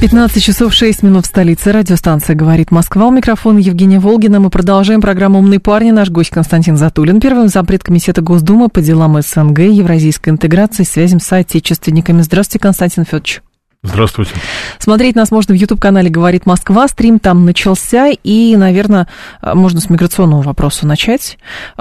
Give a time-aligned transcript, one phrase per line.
[0.00, 1.72] 15 часов 6 минут в столице.
[1.72, 3.06] Радиостанция «Говорит Москва».
[3.06, 4.40] У микрофона Евгения Волгина.
[4.40, 5.90] Мы продолжаем программу «Умные парни».
[5.90, 11.24] Наш гость Константин Затулин, первый зампред Комитета Госдумы по делам СНГ, евразийской интеграции, связям с
[11.24, 12.22] соотечественниками.
[12.22, 13.42] Здравствуйте, Константин Федорович.
[13.82, 14.32] Здравствуйте.
[14.78, 16.86] Смотреть нас можно в YouTube-канале «Говорит Москва».
[16.86, 19.08] Стрим там начался, и, наверное,
[19.42, 21.38] можно с миграционного вопроса начать,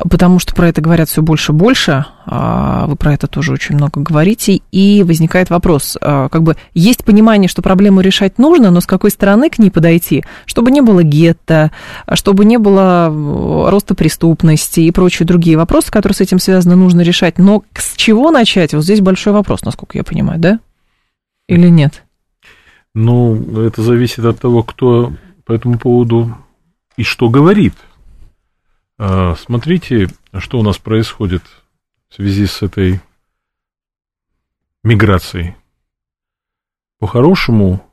[0.10, 2.06] потому что про это говорят все больше и больше.
[2.26, 7.04] А, вы про это тоже очень много говорите, и возникает вопрос, а, как бы есть
[7.04, 11.04] понимание, что проблему решать нужно, но с какой стороны к ней подойти, чтобы не было
[11.04, 11.72] гетто,
[12.14, 17.40] чтобы не было роста преступности и прочие другие вопросы, которые с этим связаны, нужно решать.
[17.40, 18.74] Но с чего начать?
[18.74, 20.60] Вот здесь большой вопрос, насколько я понимаю, да?
[21.50, 22.04] Или нет?
[22.94, 25.12] Ну, это зависит от того, кто
[25.46, 26.38] по этому поводу
[26.96, 27.74] и что говорит.
[29.00, 31.44] А, смотрите, что у нас происходит
[32.10, 33.02] в связи с этой
[34.84, 35.56] миграцией.
[37.00, 37.84] По-хорошему,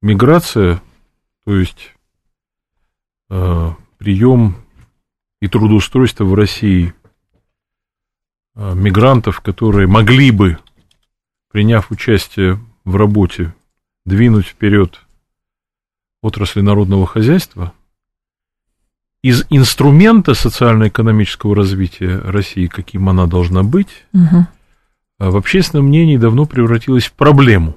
[0.00, 0.80] миграция,
[1.44, 1.92] то есть
[3.30, 4.56] э, прием
[5.40, 6.94] и трудоустройство в России
[8.54, 10.58] э, мигрантов, которые могли бы,
[11.50, 13.52] приняв участие в работе
[14.06, 15.02] двинуть вперед
[16.22, 17.74] отрасли народного хозяйства,
[19.22, 24.46] из инструмента социально-экономического развития России, каким она должна быть, угу.
[25.18, 27.76] в общественном мнении давно превратилась в проблему.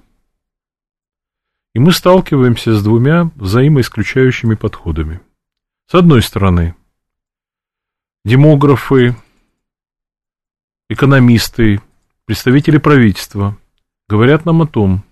[1.73, 5.21] И мы сталкиваемся с двумя взаимоисключающими подходами.
[5.87, 6.75] С одной стороны,
[8.25, 9.15] демографы,
[10.87, 11.81] экономисты,
[12.25, 13.57] представители правительства–
[14.09, 15.03] говорят нам о том,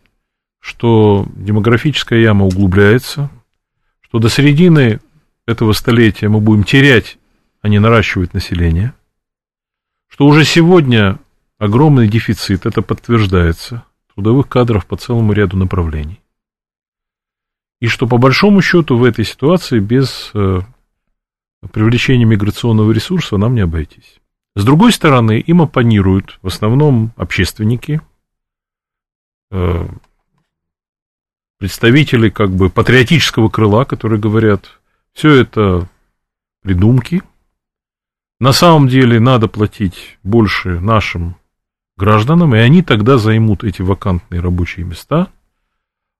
[0.59, 3.29] что демографическая яма углубляется,
[4.01, 4.99] что до середины
[5.45, 7.17] этого столетия мы будем терять,
[7.61, 8.93] а не наращивать население,
[10.07, 11.19] что уже сегодня
[11.57, 16.21] огромный дефицит, это подтверждается, трудовых кадров по целому ряду направлений.
[17.79, 20.61] И что по большому счету в этой ситуации без э,
[21.71, 24.19] привлечения миграционного ресурса нам не обойтись.
[24.55, 28.01] С другой стороны, им оппонируют в основном общественники–
[29.49, 29.87] Э,
[31.57, 34.79] представители как бы патриотического крыла, которые говорят,
[35.13, 35.87] все это
[36.61, 37.23] придумки,
[38.39, 41.35] на самом деле надо платить больше нашим
[41.97, 45.29] гражданам, и они тогда займут эти вакантные рабочие места,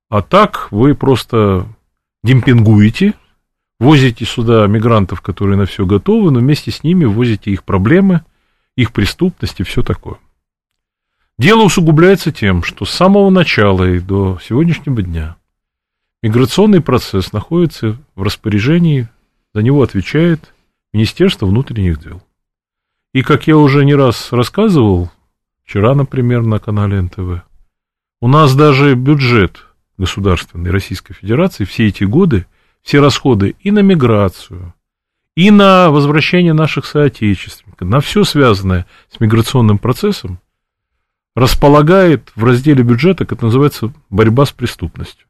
[0.10, 1.68] а так вы просто
[2.24, 3.14] демпингуете,
[3.80, 8.24] возите сюда мигрантов, которые на все готовы, но вместе с ними возите их проблемы,
[8.76, 10.18] их преступность и все такое.
[11.40, 15.38] Дело усугубляется тем, что с самого начала и до сегодняшнего дня
[16.24, 19.08] миграционный процесс находится в распоряжении,
[19.54, 20.54] за него отвечает
[20.94, 22.24] Министерство внутренних дел.
[23.14, 25.12] И, как я уже не раз рассказывал,
[25.64, 27.44] вчера, например, на канале НТВ,
[28.20, 29.64] у нас даже бюджет
[30.00, 32.48] государственной Российской Федерации все эти годы,
[32.82, 34.74] все расходы и на миграцию,
[35.36, 40.40] и на возвращение наших соотечественников, на все связанное с миграционным процессом,
[41.38, 45.28] располагает в разделе бюджета, как называется, борьба с преступностью.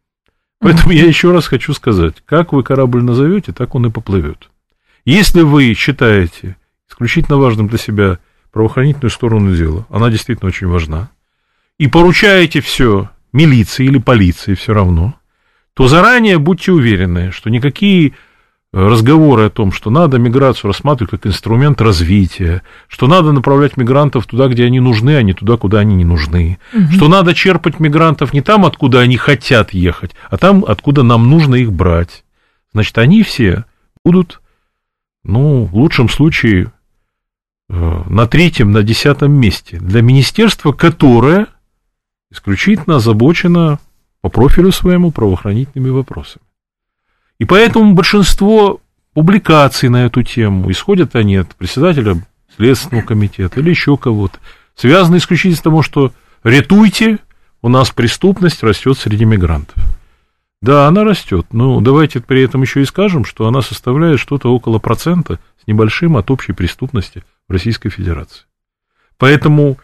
[0.62, 4.50] Поэтому я еще раз хочу сказать, как вы корабль назовете, так он и поплывет.
[5.04, 6.56] Если вы считаете
[6.90, 8.20] исключительно важным для себя
[8.54, 11.10] правоохранительную сторону дела, она действительно очень важна,
[11.78, 15.14] и поручаете все милиции или полиции все равно,
[15.74, 18.14] то заранее будьте уверены, что никакие
[18.74, 24.48] разговоры о том, что надо миграцию рассматривать как инструмент развития, что надо направлять мигрантов туда,
[24.48, 26.92] где они нужны, а не туда, куда они не нужны, угу.
[26.92, 31.56] что надо черпать мигрантов не там, откуда они хотят ехать, а там, откуда нам нужно
[31.56, 32.24] их брать.
[32.74, 33.66] Значит, они все
[34.04, 34.42] будут,
[35.24, 36.72] ну, в лучшем случае,
[37.70, 41.48] э, на третьем, на десятом месте для министерства, которое
[42.32, 43.80] исключительно озабочено
[44.22, 46.47] по профилю своему правоохранительными вопросами.
[47.40, 48.82] И поэтому большинство
[49.14, 52.16] публикаций на эту тему, исходят они от председателя
[52.56, 54.40] Следственного комитета или еще кого-то,
[54.76, 56.12] связаны исключительно с того, что
[56.44, 57.20] ретуйте,
[57.62, 59.76] у нас преступность растет среди мигрантов.
[60.62, 64.80] Да, она растет, но давайте при этом еще и скажем, что она составляет что-то около
[64.80, 68.46] процента с небольшим от общей преступности в Российской Федерации.
[69.18, 69.78] Поэтому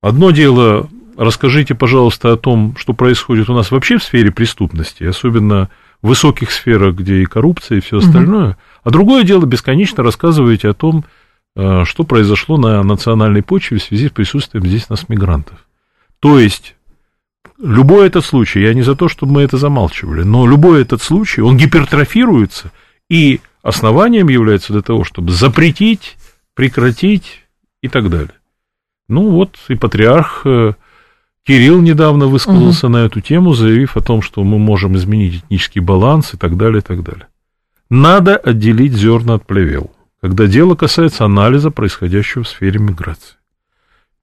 [0.00, 5.68] одно дело, расскажите, пожалуйста, о том, что происходит у нас вообще в сфере преступности, особенно
[6.02, 8.50] высоких сферах, где и коррупция, и все остальное.
[8.50, 8.56] Угу.
[8.84, 11.04] А другое дело, бесконечно рассказываете о том,
[11.56, 15.58] э, что произошло на национальной почве в связи с присутствием здесь нас мигрантов.
[16.20, 16.76] То есть,
[17.60, 21.40] любой этот случай, я не за то, чтобы мы это замалчивали, но любой этот случай,
[21.40, 22.70] он гипертрофируется,
[23.08, 26.16] и основанием является для того, чтобы запретить,
[26.54, 27.44] прекратить
[27.82, 28.34] и так далее.
[29.08, 30.74] Ну вот и патриарх э,
[31.48, 32.92] Кирилл недавно высказался угу.
[32.92, 36.80] на эту тему, заявив о том, что мы можем изменить этнический баланс и так далее,
[36.80, 37.26] и так далее.
[37.88, 39.90] Надо отделить зерна от плевел,
[40.20, 43.36] когда дело касается анализа происходящего в сфере миграции.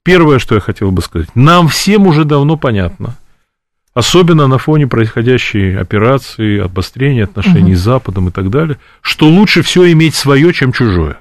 [0.03, 3.15] Первое, что я хотел бы сказать, нам всем уже давно понятно,
[3.95, 7.79] особенно на фоне происходящей операции, обострения отношений угу.
[7.79, 11.17] с Западом и так далее, что лучше все иметь свое, чем чужое.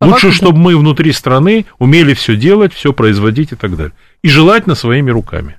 [0.00, 3.92] Лучше, чтобы мы внутри страны умели все делать, все производить и так далее.
[4.22, 5.58] И желательно своими руками.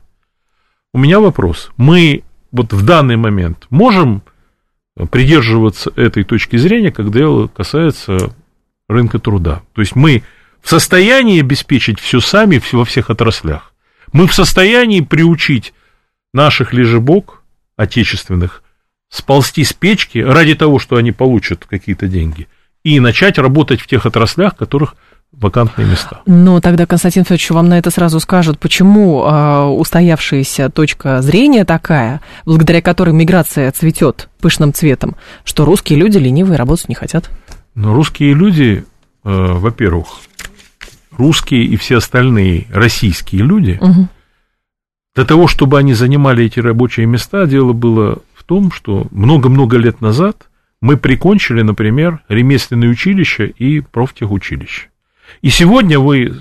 [0.94, 1.70] У меня вопрос.
[1.78, 4.24] Мы вот в данный момент можем
[5.12, 8.34] придерживаться этой точки зрения, когда дело касается
[8.88, 9.62] рынка труда.
[9.74, 10.24] То есть мы
[10.62, 13.74] в состоянии обеспечить все сами во всех отраслях.
[14.12, 15.74] Мы в состоянии приучить
[16.34, 17.44] наших лежебок,
[17.78, 18.64] отечественных,
[19.10, 22.48] сползти с печки ради того, что они получат какие-то деньги–
[22.84, 24.96] и начать работать в тех отраслях, которых
[25.32, 26.22] вакантные места.
[26.26, 32.22] Но тогда, Константин Федорович, вам на это сразу скажут, почему э, устоявшаяся точка зрения такая,
[32.46, 37.30] благодаря которой миграция цветет пышным цветом, что русские люди ленивые работать не хотят?
[37.76, 38.84] Но русские люди,
[39.24, 40.08] э, во-первых,
[41.12, 44.08] русские и все остальные российские люди, угу.
[45.16, 50.02] для того, чтобы они занимали эти рабочие места, дело было в том, что много-много лет
[50.02, 50.50] назад
[50.82, 54.89] мы прикончили, например, ремесленное училище и профтехучилище.
[55.42, 56.36] И сегодня вы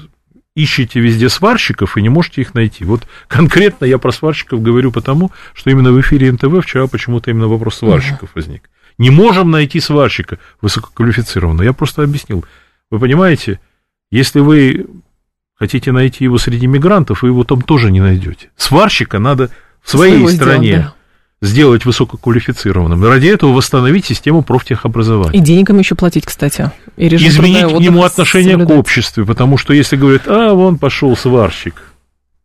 [0.54, 2.84] ищете везде сварщиков и не можете их найти.
[2.84, 7.46] Вот конкретно я про сварщиков говорю потому, что именно в эфире НТВ вчера почему-то именно
[7.48, 8.68] вопрос сварщиков возник.
[8.98, 11.62] Не можем найти сварщика высококвалифицированного.
[11.62, 12.44] Я просто объяснил.
[12.90, 13.60] Вы понимаете,
[14.10, 14.86] если вы
[15.54, 18.50] хотите найти его среди мигрантов, вы его там тоже не найдете.
[18.56, 19.50] Сварщика надо
[19.80, 20.68] в своей Своего стране.
[20.68, 20.97] Сделать, да
[21.40, 23.04] сделать высококвалифицированным.
[23.04, 25.38] Ради этого восстановить систему профтехобразования.
[25.38, 26.72] И денег им еще платить, кстати.
[26.96, 28.76] И Изменить к нему отношение соблюдать.
[28.76, 31.82] к обществу, потому что если говорят, а, вон пошел сварщик.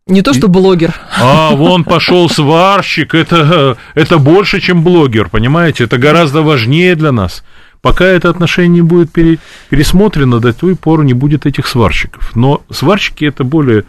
[0.06, 0.94] Не то, что блогер.
[1.18, 5.86] А, вон пошел сварщик, это, это больше, чем блогер, понимаете?
[5.86, 7.44] Это гораздо важнее для нас.
[7.81, 9.39] Пока это отношение не будет пере,
[9.69, 12.36] пересмотрено, до той поры не будет этих сварщиков.
[12.36, 13.86] Но сварщики это более,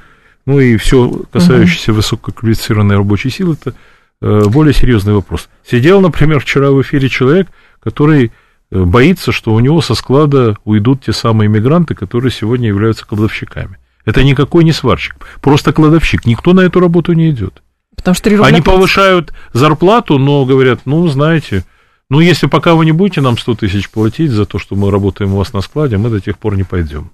[0.46, 1.96] ну и все касающееся угу.
[1.96, 3.74] высококвалифицированной рабочей силы, это
[4.20, 5.48] более серьезный вопрос.
[5.68, 7.48] Сидел, например, вчера в эфире человек,
[7.82, 8.32] который
[8.70, 13.78] э, боится, что у него со склада уйдут те самые мигранты, которые сегодня являются кладовщиками.
[14.04, 16.26] Это никакой не сварщик, просто кладовщик.
[16.26, 17.62] Никто на эту работу не идет.
[17.96, 21.64] Потому что Они повышают зарплату, но говорят, ну, знаете,
[22.10, 25.32] ну, если пока вы не будете нам 100 тысяч платить за то, что мы работаем
[25.32, 27.10] у вас на складе, мы до тех пор не пойдем.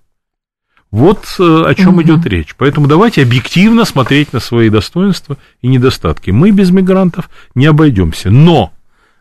[0.91, 2.03] Вот э, о чем угу.
[2.03, 2.55] идет речь.
[2.57, 6.31] Поэтому давайте объективно смотреть на свои достоинства и недостатки.
[6.31, 8.31] Мы без мигрантов не обойдемся.
[8.31, 8.73] Но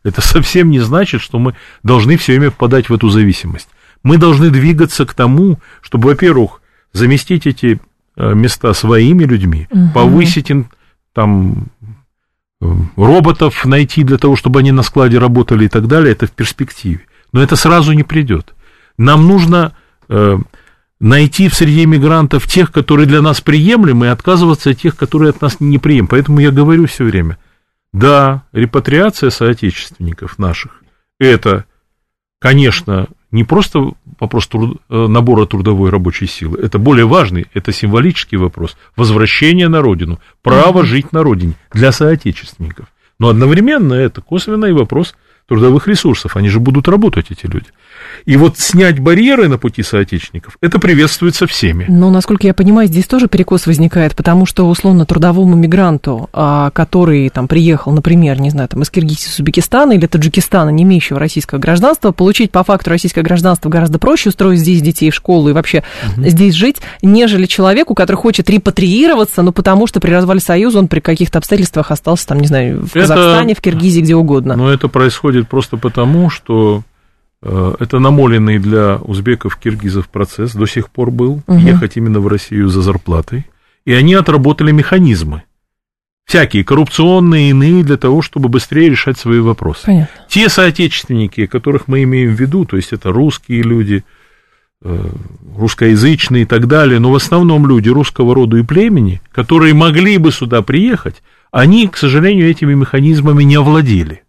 [0.03, 3.69] это совсем не значит, что мы должны все время впадать в эту зависимость.
[4.01, 6.61] Мы должны двигаться к тому, чтобы, во-первых,
[6.91, 7.79] заместить эти
[8.15, 9.89] э, места своими людьми, угу.
[9.93, 10.69] повысить им
[11.13, 11.67] там
[12.61, 12.65] э,
[12.95, 17.01] роботов найти для того, чтобы они на складе работали и так далее, это в перспективе.
[17.31, 18.55] Но это сразу не придет.
[18.97, 19.73] Нам нужно
[20.99, 25.41] найти в среде мигрантов тех, которые для нас приемлемы, и отказываться от тех, которые от
[25.41, 26.07] нас не прием.
[26.07, 27.37] Поэтому я говорю все время,
[27.93, 30.83] да, репатриация соотечественников наших,
[31.19, 31.65] это,
[32.39, 38.37] конечно, не просто вопрос труд, э, набора трудовой рабочей силы, это более важный, это символический
[38.37, 42.87] вопрос, возвращение на родину, право жить на родине для соотечественников.
[43.19, 45.15] Но одновременно это косвенный вопрос
[45.47, 47.67] трудовых ресурсов, они же будут работать, эти люди.
[48.29, 51.87] И вот снять барьеры на пути соотечественников, это приветствуется всеми.
[51.89, 57.29] Но, насколько я понимаю, здесь тоже перекос возникает, потому что, условно, трудовому мигранту, а, который
[57.29, 61.57] там приехал, например, не знаю, там, из Киргизии, из Узбекистана или Таджикистана, не имеющего российского
[61.57, 65.81] гражданства, получить по факту российское гражданство гораздо проще, устроить здесь детей в школу и вообще
[66.15, 66.29] угу.
[66.29, 70.99] здесь жить, нежели человеку, который хочет репатриироваться, ну, потому что при развале Союза он при
[70.99, 74.55] каких-то обстоятельствах остался там, не знаю, в Казахстане, это, в Киргизии, где угодно.
[74.55, 76.83] Но это происходит просто потому, что
[77.41, 81.57] это намоленный для узбеков, киргизов процесс до сих пор был, угу.
[81.57, 83.45] ехать именно в Россию за зарплатой.
[83.85, 85.43] И они отработали механизмы.
[86.29, 89.85] Всякие коррупционные, иные, для того, чтобы быстрее решать свои вопросы.
[89.87, 90.25] Понятно.
[90.27, 94.03] Те соотечественники, которых мы имеем в виду, то есть это русские люди,
[94.83, 95.09] э,
[95.57, 100.31] русскоязычные и так далее, но в основном люди русского рода и племени, которые могли бы
[100.31, 104.21] сюда приехать, они, к сожалению, этими механизмами не овладели.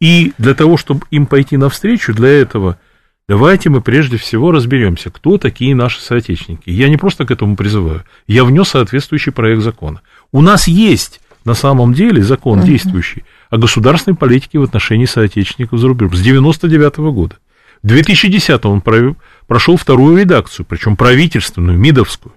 [0.00, 2.78] И для того, чтобы им пойти навстречу, для этого
[3.26, 6.68] Давайте мы прежде всего разберемся, кто такие наши соотечественники.
[6.68, 10.02] Я не просто к этому призываю, я внес соответствующий проект закона.
[10.30, 12.66] У нас есть на самом деле закон uh-huh.
[12.66, 17.36] действующий о государственной политике в отношении соотечественников за рубежом с 99 года.
[17.82, 18.82] В 2010 он
[19.46, 22.34] прошел вторую редакцию, причем правительственную, МИДовскую.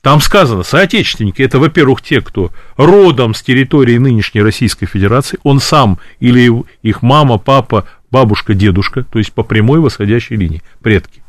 [0.00, 5.98] Там сказано, соотечественники, это, во-первых, те, кто родом с территории нынешней Российской Федерации, он сам
[6.20, 6.52] или
[6.82, 11.22] их мама, папа, бабушка, дедушка, то есть по прямой восходящей линии, предки.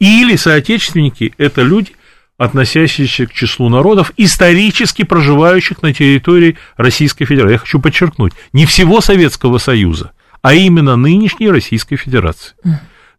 [0.00, 1.92] Или соотечественники– это люди,
[2.36, 7.52] относящиеся к числу народов, исторически проживающих на территории Российской Федерации.
[7.52, 10.12] Я хочу подчеркнуть, не всего Советского Союза,
[10.42, 12.54] а именно нынешней Российской Федерации.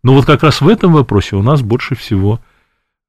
[0.04, 2.42] Но вот как раз в этом вопросе у нас больше всего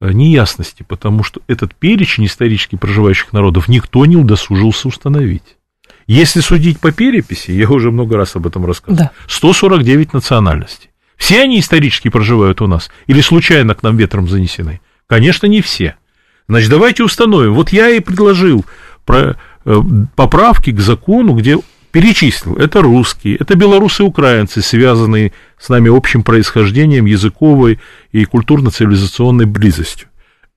[0.00, 5.56] неясности, потому что этот перечень исторически проживающих народов никто не удосужился установить.
[6.06, 9.10] Если судить по переписи, я уже много раз об этом рассказывал, да.
[9.28, 10.90] 149 национальностей.
[11.16, 14.80] Все они исторически проживают у нас или случайно к нам ветром занесены?
[15.06, 15.96] Конечно, не все.
[16.48, 17.54] Значит, давайте установим.
[17.54, 18.64] Вот я и предложил
[19.04, 19.80] про, э,
[20.14, 21.58] поправки к закону, где
[21.96, 22.56] перечислил.
[22.56, 27.78] Это русские, это белорусы и украинцы, связанные с нами общим происхождением, языковой
[28.12, 30.08] и культурно-цивилизационной близостью.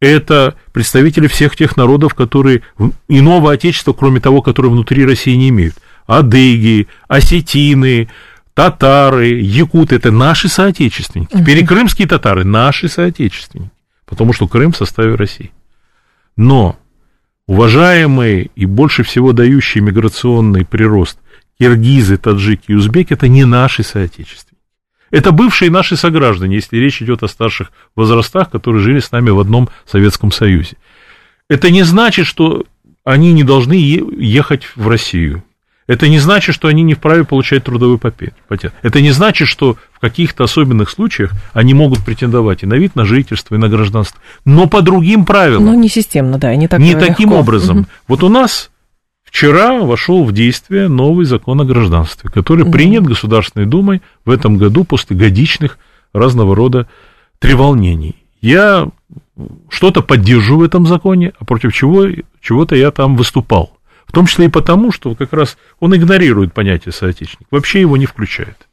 [0.01, 2.63] Это представители всех тех народов, которые
[3.08, 5.75] иного отечества, кроме того, которые внутри России не имеют.
[6.08, 8.10] Адыги, осетины,
[8.53, 11.34] татары, якуты– это наши соотечественники.
[11.34, 11.41] Угу.
[11.41, 13.72] Теперь и крымские татары– наши соотечественники,
[14.05, 15.53] потому что Крым в составе России.
[16.36, 16.77] Но
[17.48, 21.17] уважаемые и больше всего дающие миграционный прирост
[21.59, 24.57] киргизы, таджики и узбеки– это не наши соотечественники.
[25.11, 29.39] Это бывшие наши сограждане, если речь идет о старших возрастах, которые жили с нами в
[29.39, 30.77] одном Советском Союзе.
[31.49, 32.65] Это не значит, что
[33.03, 35.43] они не должны ехать в Россию.
[35.87, 38.35] Это не значит, что они не вправе получать трудовой пакет.
[38.83, 43.05] Это не значит, что в каких-то особенных случаях они могут претендовать и на вид на
[43.05, 44.21] жительство, и на гражданство.
[44.45, 45.65] Но по другим правилам.
[45.65, 47.07] Ну, не системно, да, не так Не легко.
[47.07, 47.79] таким образом.
[47.79, 47.87] Угу.
[48.07, 48.69] Вот у нас
[49.29, 52.71] Вчера вошел в действие новый закон о гражданстве, который угу.
[52.71, 55.77] принят Государственной Думой в этом году после годичных
[56.13, 56.88] разного рода
[57.38, 58.15] треволнений.
[58.41, 58.89] Я
[59.69, 62.07] что-то поддерживаю в этом законе, а против чего,
[62.41, 63.77] чего-то я там выступал.
[64.07, 68.07] В том числе и потому, что как раз он игнорирует понятие соотечественник, вообще его не
[68.07, 68.67] включает.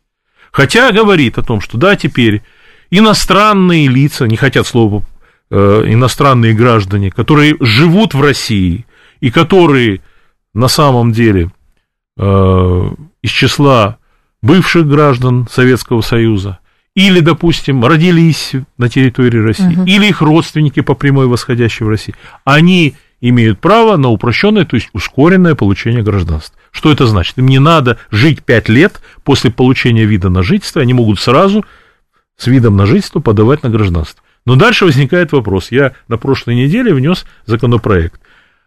[0.50, 2.42] Хотя говорит о том, что да, теперь
[2.90, 5.02] иностранные лица, не хотят слова
[5.50, 8.86] э, иностранные граждане, которые живут в России
[9.20, 10.00] и которые
[10.56, 11.50] на самом деле
[12.16, 12.90] э,
[13.22, 13.98] из числа
[14.40, 16.60] бывших граждан Советского Союза,
[16.94, 19.84] или, допустим, родились на территории России, угу.
[19.84, 24.88] или их родственники по прямой восходящей в России, они имеют право на упрощенное, то есть
[24.94, 26.56] ускоренное получение гражданства.
[26.70, 27.36] Что это значит?
[27.36, 31.66] Им не надо жить 5 лет после получения вида на жительство, они могут сразу
[32.38, 34.22] с видом на жительство подавать на гражданство.
[34.46, 35.70] Но дальше возникает вопрос.
[35.70, 38.22] Я на прошлой неделе внес законопроект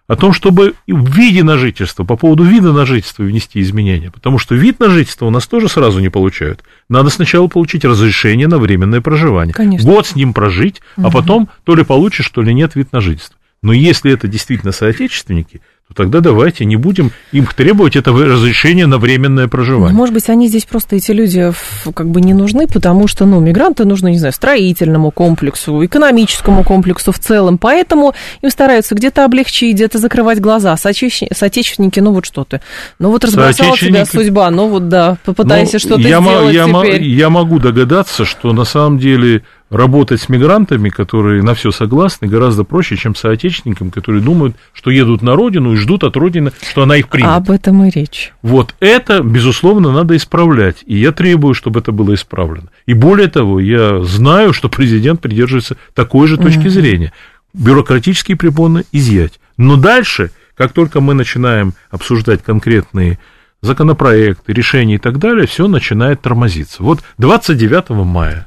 [0.09, 4.39] о том, чтобы в виде на жительство, по поводу вида на жительство внести изменения, потому
[4.39, 6.63] что вид на жительство у нас тоже сразу не получают.
[6.89, 9.53] Надо сначала получить разрешение на временное проживание.
[9.53, 9.87] Конечно.
[9.87, 11.07] Год с ним прожить, угу.
[11.07, 13.37] а потом то ли получишь, то ли нет вид на жительство.
[13.61, 18.99] Но если это действительно соотечественники, то тогда давайте не будем им требовать этого разрешения на
[18.99, 19.97] временное проживание.
[19.97, 21.51] Может быть, они здесь просто, эти люди,
[21.95, 27.11] как бы не нужны, потому что, ну, мигранты нужны, не знаю, строительному комплексу, экономическому комплексу
[27.11, 28.13] в целом, поэтому
[28.43, 30.77] им стараются где-то облегчить, где-то закрывать глаза.
[30.77, 32.61] Соотечественники, ну, вот что ты.
[32.99, 37.03] Ну, вот разбросала тебя судьба, ну, вот, да, попытайся ну, что-то я сделать я теперь.
[37.03, 42.63] Я могу догадаться, что на самом деле работать с мигрантами, которые на все согласны, гораздо
[42.63, 46.83] проще, чем с соотечественниками, которые думают, что едут на родину и ждут от родины, что
[46.83, 47.29] она их примет.
[47.29, 48.33] Об этом и речь.
[48.41, 50.77] Вот это, безусловно, надо исправлять.
[50.85, 52.69] И я требую, чтобы это было исправлено.
[52.85, 56.69] И более того, я знаю, что президент придерживается такой же точки угу.
[56.69, 57.13] зрения.
[57.53, 59.39] Бюрократические препоны изъять.
[59.57, 63.19] Но дальше, как только мы начинаем обсуждать конкретные
[63.61, 66.81] законопроекты, решения и так далее, все начинает тормозиться.
[66.83, 68.45] Вот 29 мая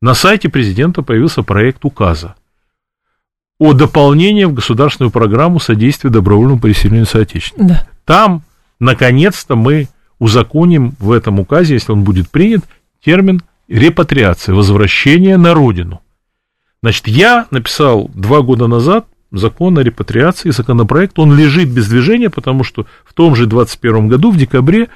[0.00, 2.34] на сайте президента появился проект указа
[3.58, 7.76] о дополнении в государственную программу содействия добровольному переселению соотечественников.
[7.76, 7.88] Да.
[8.06, 8.42] Там,
[8.78, 9.88] наконец-то, мы
[10.18, 12.64] узаконим в этом указе, если он будет принят,
[13.04, 16.00] термин репатриация, возвращение на родину.
[16.82, 22.64] Значит, я написал два года назад закон о репатриации, законопроект, он лежит без движения, потому
[22.64, 24.88] что в том же 21 году, в декабре,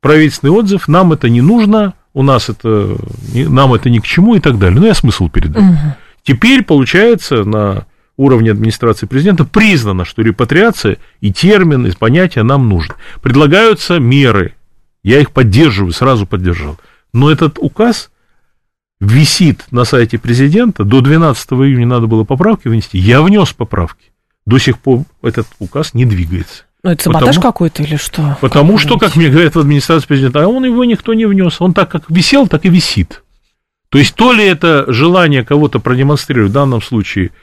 [0.00, 2.96] правительственный отзыв, нам это не нужно, у нас это,
[3.34, 4.80] нам это ни к чему и так далее.
[4.80, 5.66] Ну, я смысл передаю.
[5.66, 5.78] Угу.
[6.22, 7.86] Теперь, получается, на
[8.16, 12.94] уровне администрации президента признано, что репатриация и термин, и понятия нам нужны.
[13.22, 14.54] Предлагаются меры,
[15.02, 16.78] я их поддерживаю, сразу поддержал.
[17.12, 18.10] Но этот указ
[19.00, 24.12] висит на сайте президента, до 12 июня надо было поправки внести, я внес поправки.
[24.44, 26.64] До сих пор этот указ не двигается.
[26.82, 28.38] Ну, это саботаж потому, какой-то или что?
[28.40, 31.60] Потому как что, как мне говорят в администрации президента, а он его никто не внес.
[31.60, 33.22] Он так как висел, так и висит.
[33.90, 37.32] То есть то ли это желание кого-то продемонстрировать, в данном случае–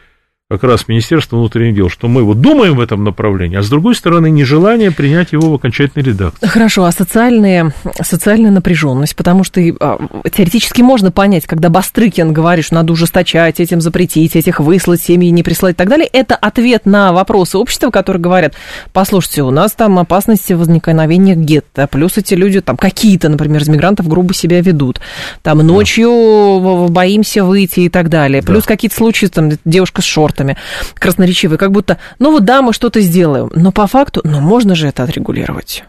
[0.49, 3.95] как раз Министерство внутренних дел, что мы вот думаем в этом направлении, а с другой
[3.95, 6.47] стороны, нежелание принять его в окончательной редакции.
[6.47, 9.99] Хорошо, а социальная, социальная напряженность, потому что а,
[10.31, 15.43] теоретически можно понять, когда Бастрыкин говорит, что надо ужесточать, этим запретить, этих выслать, семьи не
[15.43, 18.53] прислать и так далее, это ответ на вопросы общества, которые говорят,
[18.93, 24.07] послушайте, у нас там опасности возникновения гетто, плюс эти люди там какие-то, например, из мигрантов
[24.07, 25.01] грубо себя ведут,
[25.41, 26.93] там ночью да.
[26.93, 28.67] боимся выйти и так далее, плюс да.
[28.69, 30.57] какие-то случаи, там девушка с шорт шортами
[30.95, 34.87] красноречивые, как будто, ну вот да, мы что-то сделаем, но по факту, ну можно же
[34.87, 35.83] это отрегулировать.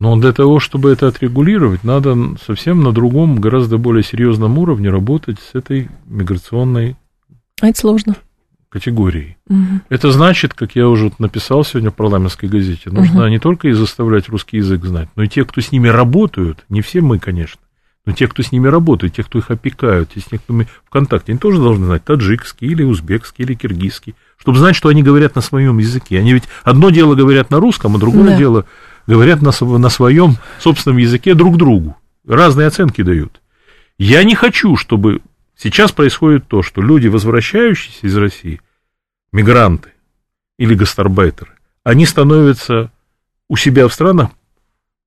[0.00, 5.36] Но для того, чтобы это отрегулировать, надо совсем на другом, гораздо более серьезном уровне работать
[5.38, 6.96] с этой миграционной
[7.60, 8.16] а это сложно.
[8.68, 9.36] категорией.
[9.48, 9.82] Угу.
[9.90, 13.28] Это значит, как я уже написал сегодня в парламентской газете, нужно угу.
[13.28, 16.80] не только и заставлять русский язык знать, но и те, кто с ними работают, не
[16.80, 17.61] все мы, конечно,
[18.04, 21.32] но те, кто с ними работает, те, кто их опекают, те, с мы в контакте,
[21.32, 25.40] они тоже должны знать таджикский или узбекский или киргизский, чтобы знать, что они говорят на
[25.40, 26.18] своем языке.
[26.18, 28.36] Они ведь одно дело говорят на русском, а другое да.
[28.36, 28.64] дело
[29.06, 31.96] говорят на, на своем собственном языке друг другу.
[32.26, 33.40] Разные оценки дают.
[33.98, 35.20] Я не хочу, чтобы
[35.56, 38.60] сейчас происходит то, что люди, возвращающиеся из России,
[39.32, 39.90] мигранты
[40.58, 41.52] или гастарбайтеры,
[41.84, 42.90] они становятся
[43.48, 44.30] у себя в странах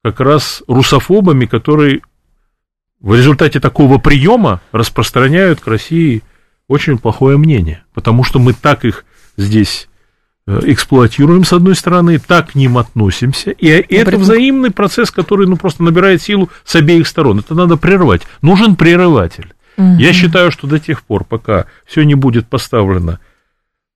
[0.02, 2.02] как раз русофобами, которые
[3.06, 6.24] в результате такого приема распространяют к России
[6.68, 9.06] очень плохое мнение, потому что мы так их
[9.38, 9.88] здесь
[10.48, 15.56] э, эксплуатируем, с одной стороны, так к ним относимся, и это взаимный процесс, который ну,
[15.56, 17.40] просто набирает силу с обеих сторон.
[17.40, 18.24] Это надо прервать.
[18.42, 19.54] Нужен прерыватель.
[19.78, 19.98] Угу.
[20.00, 23.20] Я считаю, что до тех пор, пока все не будет поставлено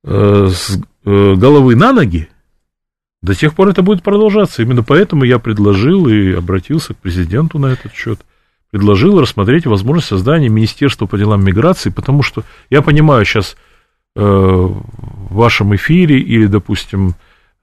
[0.03, 2.29] э, с э, головы на ноги,
[3.23, 4.61] до тех пор это будет продолжаться.
[4.61, 8.19] Именно поэтому я предложил и обратился к президенту на этот счет
[8.71, 13.55] предложил рассмотреть возможность создания Министерства по делам миграции, потому что я понимаю сейчас
[14.15, 17.15] э, в вашем эфире или, допустим,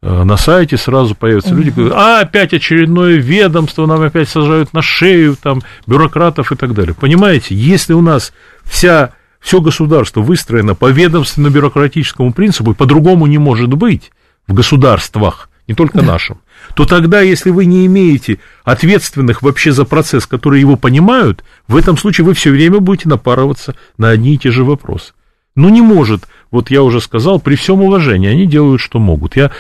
[0.03, 1.59] э, на сайте сразу появятся угу.
[1.59, 6.75] люди, говорят, а, опять очередное ведомство, нам опять сажают на шею, там, бюрократов и так
[6.75, 6.95] далее.
[6.95, 8.33] Понимаете, если у нас
[8.65, 14.11] вся, все государство выстроено по ведомственно-бюрократическому принципу, по-другому не может быть
[14.49, 16.05] в государствах, не только да.
[16.05, 16.41] нашем,
[16.77, 21.97] то тогда, если вы не имеете ответственных вообще за процесс, которые его понимают, в этом
[21.97, 25.15] случае вы все время будете напарываться на одни и те же вопросы.
[25.55, 29.37] Ну, не может, вот я уже сказал, при всем уважении, они делают, что могут.
[29.37, 29.53] Я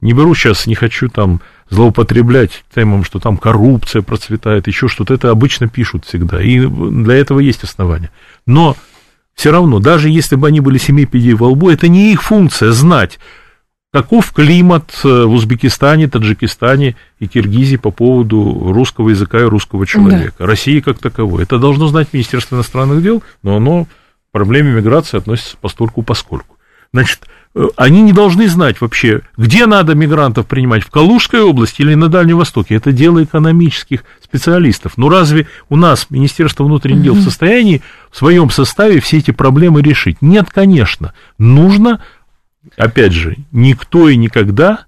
[0.00, 5.14] не беру сейчас, не хочу там злоупотреблять темам, что там коррупция процветает, еще что-то.
[5.14, 8.10] Это обычно пишут всегда, и для этого есть основания.
[8.48, 8.76] Но
[9.36, 13.20] все равно, даже если бы они были семипедии во лбу, это не их функция знать,
[13.94, 20.34] Каков климат э, в Узбекистане, Таджикистане и Киргизии по поводу русского языка и русского человека?
[20.36, 20.46] Да.
[20.46, 21.44] России как таковой.
[21.44, 23.88] Это должно знать Министерство иностранных дел, но оно к
[24.32, 26.56] проблеме миграции относится постольку поскольку.
[26.92, 27.20] Значит,
[27.54, 32.08] э, они не должны знать вообще, где надо мигрантов принимать, в Калужской области или на
[32.08, 32.74] Дальнем Востоке.
[32.74, 34.94] Это дело экономических специалистов.
[34.96, 37.80] Ну разве у нас Министерство внутренних дел в состоянии
[38.10, 40.16] в своем составе все эти проблемы решить?
[40.20, 41.14] Нет, конечно.
[41.38, 42.00] Нужно
[42.76, 44.86] опять же, никто и никогда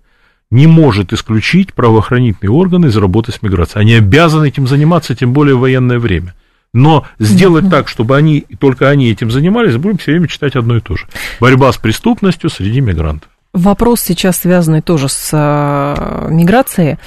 [0.50, 3.82] не может исключить правоохранительные органы из работы с миграцией.
[3.82, 6.34] Они обязаны этим заниматься, тем более в военное время.
[6.72, 10.80] Но сделать так, чтобы они, только они этим занимались, будем все время читать одно и
[10.80, 11.06] то же.
[11.40, 13.30] Борьба с преступностью среди мигрантов.
[13.56, 16.98] Вопрос сейчас связанный тоже с э, миграцией,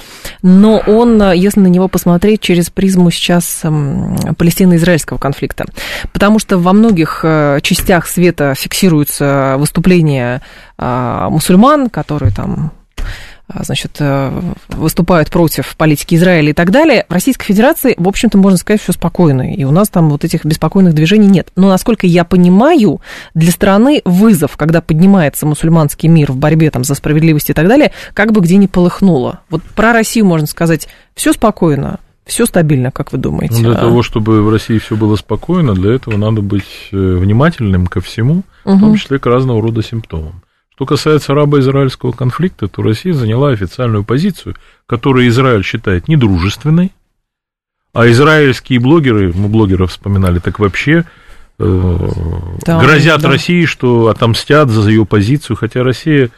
[0.42, 3.62] но он, если на него посмотреть через призму сейчас
[4.36, 5.66] палестино-израильского конфликта,
[6.12, 10.42] потому что во многих э, частях света фиксируются выступления
[10.76, 12.72] э, мусульман, которые там
[13.62, 18.58] значит, э, выступают против политики Израиля и так далее, в Российской Федерации, в общем-то, можно
[18.58, 19.54] сказать, все спокойно.
[19.54, 21.48] И у нас там вот этих беспокойных движений нет.
[21.56, 23.00] Но, насколько я понимаю,
[23.34, 27.92] для страны вызов, когда поднимается мусульманский мир в борьбе там, за справедливость и так далее,
[28.14, 29.40] как бы где ни полыхнуло.
[29.50, 33.54] Вот про Россию можно сказать, все спокойно, все стабильно, как вы думаете?
[33.56, 33.80] Ну, для а?
[33.80, 38.42] того, чтобы в России все было спокойно, для этого надо быть э, внимательным ко всему,
[38.64, 38.76] угу.
[38.76, 40.42] в том числе к разного рода симптомам.
[40.80, 46.92] Что касается арабо-израильского конфликта, то Россия заняла официальную позицию, которую Израиль считает недружественной,
[47.92, 51.04] а израильские блогеры, мы блогеров вспоминали, так вообще
[51.58, 52.10] э,
[52.64, 53.28] да, грозят да.
[53.28, 56.30] России, что отомстят за ее позицию, хотя Россия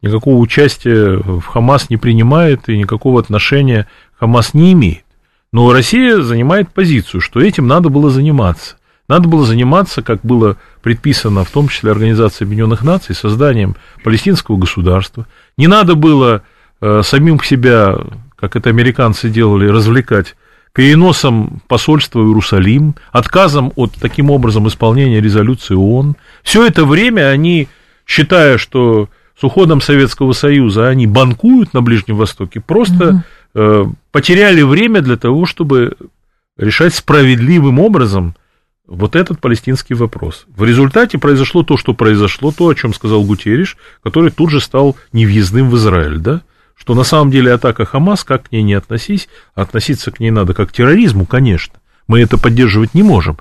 [0.00, 3.86] никакого участия в Хамас не принимает и никакого отношения
[4.18, 5.04] Хамас не имеет.
[5.52, 8.76] Но Россия занимает позицию, что этим надо было заниматься.
[9.10, 15.26] Надо было заниматься, как было предписано, в том числе Организацией Объединенных Наций, созданием палестинского государства.
[15.56, 16.42] Не надо было
[16.80, 17.98] э, самим себя,
[18.36, 20.36] как это американцы делали, развлекать
[20.72, 26.14] переносом посольства в Иерусалим, отказом от таким образом исполнения резолюции ООН.
[26.44, 27.66] Все это время они,
[28.06, 33.22] считая, что с уходом Советского Союза они банкуют на Ближнем Востоке, просто угу.
[33.56, 35.96] э, потеряли время для того, чтобы
[36.56, 38.36] решать справедливым образом
[38.90, 40.46] вот этот палестинский вопрос.
[40.48, 44.96] В результате произошло то, что произошло, то, о чем сказал Гутериш, который тут же стал
[45.12, 46.42] невъездным в Израиль, да?
[46.74, 50.30] что на самом деле атака Хамас, как к ней не относись, а относиться к ней
[50.30, 51.74] надо как к терроризму, конечно.
[52.08, 53.38] Мы это поддерживать не можем.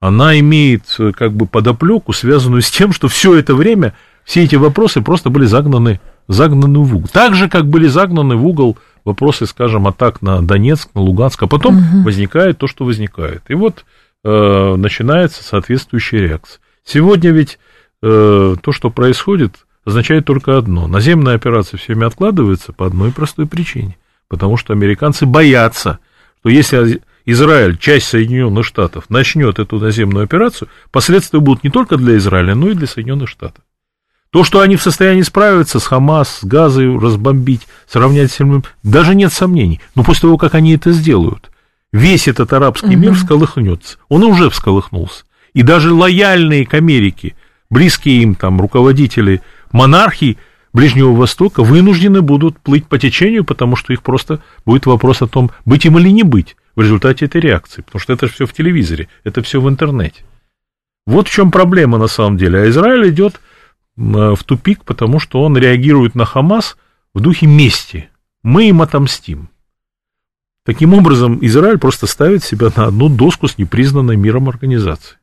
[0.00, 4.54] Она имеет э, как бы подоплеку, связанную с тем, что все это время все эти
[4.54, 7.08] вопросы просто были загнаны, загнаны в угол.
[7.10, 11.46] Так же, как были загнаны в угол вопросы, скажем, атак на Донецк, на Луганск, а
[11.48, 12.04] потом угу.
[12.04, 13.42] возникает то, что возникает.
[13.48, 13.84] И вот
[14.24, 16.60] э, начинается соответствующая реакция.
[16.84, 17.58] Сегодня ведь
[18.02, 20.86] э, то, что происходит, означает только одно.
[20.86, 23.96] Наземная операция всеми откладывается по одной простой причине.
[24.28, 25.98] Потому что американцы боятся,
[26.40, 32.16] что если Израиль, часть Соединенных Штатов, начнет эту наземную операцию, последствия будут не только для
[32.16, 33.64] Израиля, но и для Соединенных Штатов.
[34.30, 38.38] То, что они в состоянии справиться с Хамас, с Газой, разбомбить, сравнять с
[38.82, 39.80] даже нет сомнений.
[39.94, 41.50] Но после того, как они это сделают,
[41.92, 42.98] весь этот арабский угу.
[42.98, 43.98] мир всколыхнется.
[44.08, 45.24] Он уже всколыхнулся.
[45.54, 47.34] И даже лояльные к Америке,
[47.70, 50.38] близкие им там руководители монархий
[50.72, 55.50] Ближнего Востока вынуждены будут плыть по течению, потому что их просто будет вопрос о том,
[55.64, 57.82] быть им или не быть в результате этой реакции.
[57.82, 60.22] Потому что это все в телевизоре, это все в интернете.
[61.06, 62.60] Вот в чем проблема на самом деле.
[62.60, 63.40] А Израиль идет
[63.96, 66.76] в тупик, потому что он реагирует на Хамас
[67.14, 68.10] в духе мести.
[68.42, 69.48] Мы им отомстим.
[70.68, 75.16] Таким образом, Израиль просто ставит себя на одну доску с непризнанной миром организацией.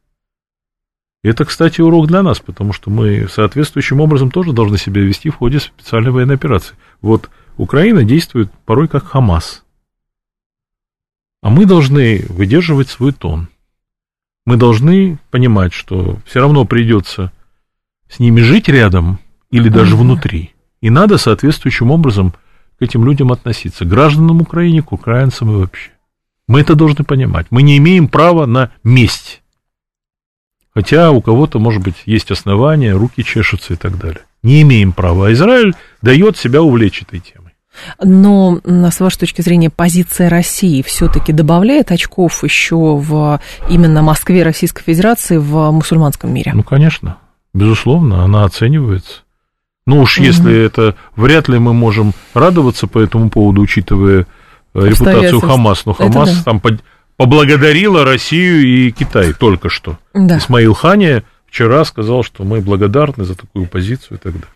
[1.23, 5.35] Это, кстати, урок для нас, потому что мы соответствующим образом тоже должны себя вести в
[5.35, 6.75] ходе специальной военной операции.
[6.99, 9.63] Вот Украина действует порой как Хамас.
[11.43, 13.47] А мы должны выдерживать свой тон.
[14.47, 17.31] Мы должны понимать, что все равно придется
[18.09, 19.19] с ними жить рядом
[19.51, 20.55] или даже внутри.
[20.81, 22.33] И надо соответствующим образом
[22.77, 25.91] к этим людям относиться, к гражданам Украины, к украинцам и вообще.
[26.47, 27.47] Мы это должны понимать.
[27.49, 29.41] Мы не имеем права на месть.
[30.73, 34.21] Хотя у кого-то, может быть, есть основания, руки чешутся и так далее.
[34.43, 35.27] Не имеем права.
[35.27, 37.53] А Израиль дает себя увлечь этой темой.
[38.01, 44.83] Но, с вашей точки зрения, позиция России все-таки добавляет очков еще в именно Москве Российской
[44.83, 46.51] Федерации в мусульманском мире?
[46.53, 47.17] Ну, конечно,
[47.53, 49.21] безусловно, она оценивается.
[49.85, 50.25] Ну уж угу.
[50.25, 54.25] если это, вряд ли мы можем радоваться по этому поводу, учитывая
[54.73, 55.85] э, репутацию Хамас.
[55.85, 56.43] Но Хамас да.
[56.43, 56.61] там
[57.17, 59.97] поблагодарила Россию и Китай только что.
[60.13, 60.37] Да.
[60.37, 64.49] Исмаил Хани вчера сказал, что мы благодарны за такую позицию и так далее.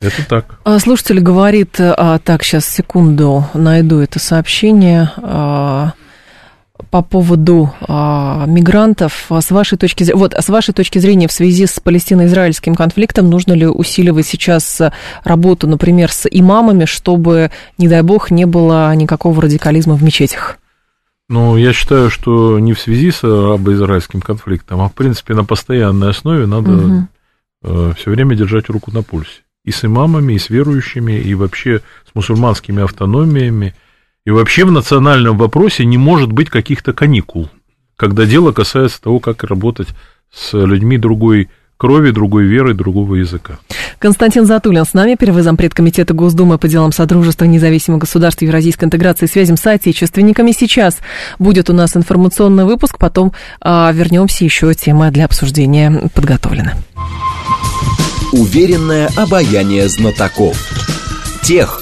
[0.00, 0.58] Это так.
[0.64, 5.12] А, слушатель говорит, а, так, сейчас, секунду, найду это сообщение.
[5.18, 5.92] А,
[6.90, 11.66] по поводу а, мигрантов, с вашей точки зрения, вот, с вашей точки зрения, в связи
[11.66, 14.80] с палестино-израильским конфликтом, нужно ли усиливать сейчас
[15.24, 20.58] работу, например, с имамами, чтобы, не дай бог, не было никакого радикализма в мечетях?
[21.28, 26.10] Ну, я считаю, что не в связи с арабо-израильским конфликтом, а в принципе на постоянной
[26.10, 27.08] основе надо угу.
[27.62, 29.40] э, все время держать руку на пульсе.
[29.64, 33.74] И с имамами, и с верующими, и вообще с мусульманскими автономиями.
[34.24, 37.50] И вообще в национальном вопросе не может быть каких-то каникул,
[37.96, 39.88] когда дело касается того, как работать
[40.32, 43.58] с людьми другой крови, другой веры, другого языка.
[43.98, 49.24] Константин Затулин с нами, первый зампред комитета Госдумы по делам Содружества независимых государств Евразийской интеграции
[49.24, 50.52] и связям с соотечественниками.
[50.52, 50.98] Сейчас
[51.40, 56.74] будет у нас информационный выпуск, потом а, вернемся, еще тема для обсуждения подготовлена.
[58.30, 60.56] Уверенное обаяние знатоков.
[61.42, 61.81] Тех,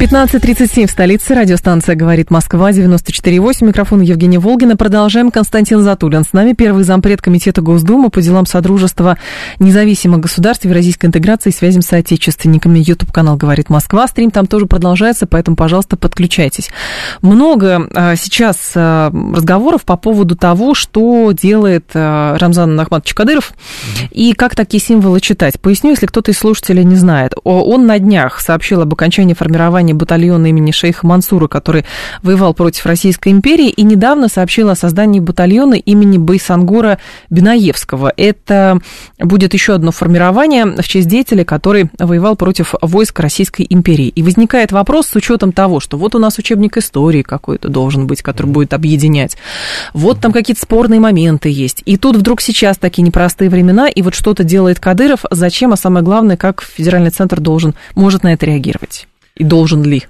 [0.00, 1.34] 15.37 в столице.
[1.34, 3.66] Радиостанция «Говорит Москва», 94.8.
[3.66, 4.74] Микрофон Евгения Волгина.
[4.74, 5.30] Продолжаем.
[5.30, 9.18] Константин Затулин с нами, первый зампред Комитета Госдумы по делам Содружества
[9.58, 12.78] независимых государств, евразийской интеграции и связям с соотечественниками.
[12.78, 14.08] YouTube-канал «Говорит Москва».
[14.08, 16.70] Стрим там тоже продолжается, поэтому, пожалуйста, подключайтесь.
[17.20, 23.52] Много а, сейчас а, разговоров по поводу того, что делает а, Рамзан Ахматович Кадыров
[24.10, 25.60] и как такие символы читать.
[25.60, 27.34] Поясню, если кто-то из слушателей не знает.
[27.44, 31.84] Он на днях сообщил об окончании формирования создания батальона имени шейха Мансура, который
[32.22, 36.98] воевал против Российской империи, и недавно сообщила о создании батальона имени Байсангора
[37.30, 38.12] Бинаевского.
[38.16, 38.78] Это
[39.18, 44.08] будет еще одно формирование в честь деятеля, который воевал против войск Российской империи.
[44.08, 48.22] И возникает вопрос с учетом того, что вот у нас учебник истории какой-то должен быть,
[48.22, 49.36] который будет объединять.
[49.94, 51.82] Вот там какие-то спорные моменты есть.
[51.86, 55.24] И тут вдруг сейчас такие непростые времена, и вот что-то делает Кадыров.
[55.30, 59.06] Зачем, а самое главное, как федеральный центр должен, может на это реагировать?
[59.40, 60.02] И должен ли?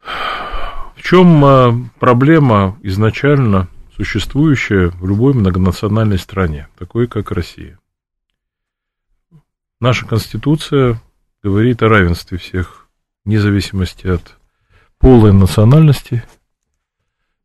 [0.00, 7.78] В чем а, проблема изначально существующая в любой многонациональной стране, такой как Россия?
[9.78, 11.02] Наша Конституция
[11.42, 12.88] говорит о равенстве всех,
[13.26, 14.38] вне зависимости от
[14.98, 16.24] пола и национальности.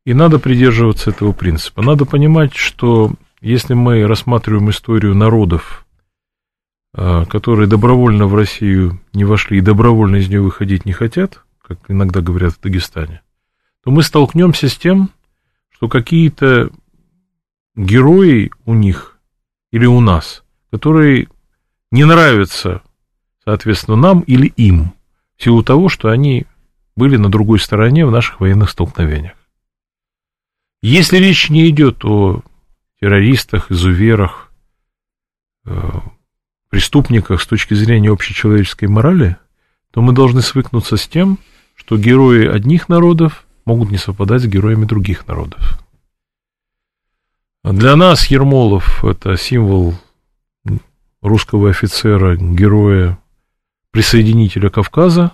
[0.05, 1.81] И надо придерживаться этого принципа.
[1.81, 3.11] Надо понимать, что
[3.41, 5.85] если мы рассматриваем историю народов,
[6.97, 12.21] которые добровольно в Россию не вошли и добровольно из нее выходить не хотят, как иногда
[12.21, 13.21] говорят в Дагестане,
[13.83, 15.12] то мы столкнемся с тем,
[15.69, 16.71] что какие-то
[17.75, 19.19] герои у них
[19.71, 21.27] или у нас, которые
[21.91, 22.81] не нравятся,
[23.45, 24.93] соответственно, нам или им,
[25.36, 26.47] в силу того, что они
[26.95, 29.36] были на другой стороне в наших военных столкновениях.
[30.81, 32.41] Если речь не идет о
[32.99, 34.51] террористах, изуверах,
[35.65, 35.91] э,
[36.69, 39.38] преступниках с точки зрения общечеловеческой морали,
[39.91, 41.39] то мы должны свыкнуться с тем,
[41.75, 45.80] что герои одних народов могут не совпадать с героями других народов.
[47.63, 49.95] Для нас Ермолов– это символ
[51.21, 53.17] русского офицера, героя,
[53.91, 55.34] присоединителя Кавказа.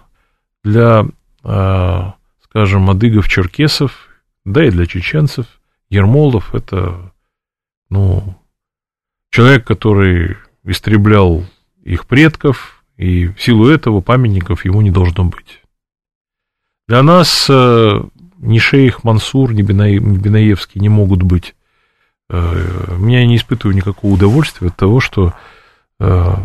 [0.63, 1.05] Для
[1.43, 4.07] а, скажем, адыгов, черкесов,
[4.45, 5.45] да и для чеченцев.
[5.89, 7.11] Ермолов– это,
[7.89, 8.39] ну,
[9.29, 11.45] человек, который истреблял
[11.83, 15.61] их предков, и в силу этого памятников ему не должно быть.
[16.87, 18.03] Для нас э,
[18.37, 21.55] ни шейх Мансур, ни Бинаевский не могут быть.
[22.29, 25.33] Э, меня не испытываю никакого удовольствия от того, что
[25.99, 26.35] э,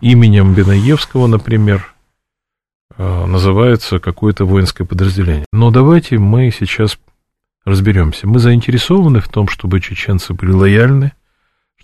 [0.00, 1.94] именем Бинаевского, например,
[2.96, 5.46] называется какое-то воинское подразделение.
[5.52, 6.98] Но давайте мы сейчас
[7.64, 8.26] разберемся.
[8.26, 11.12] Мы заинтересованы в том, чтобы чеченцы были лояльны,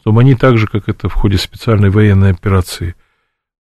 [0.04, 2.94] чтобы они так же, как это в ходе специальной военной операции,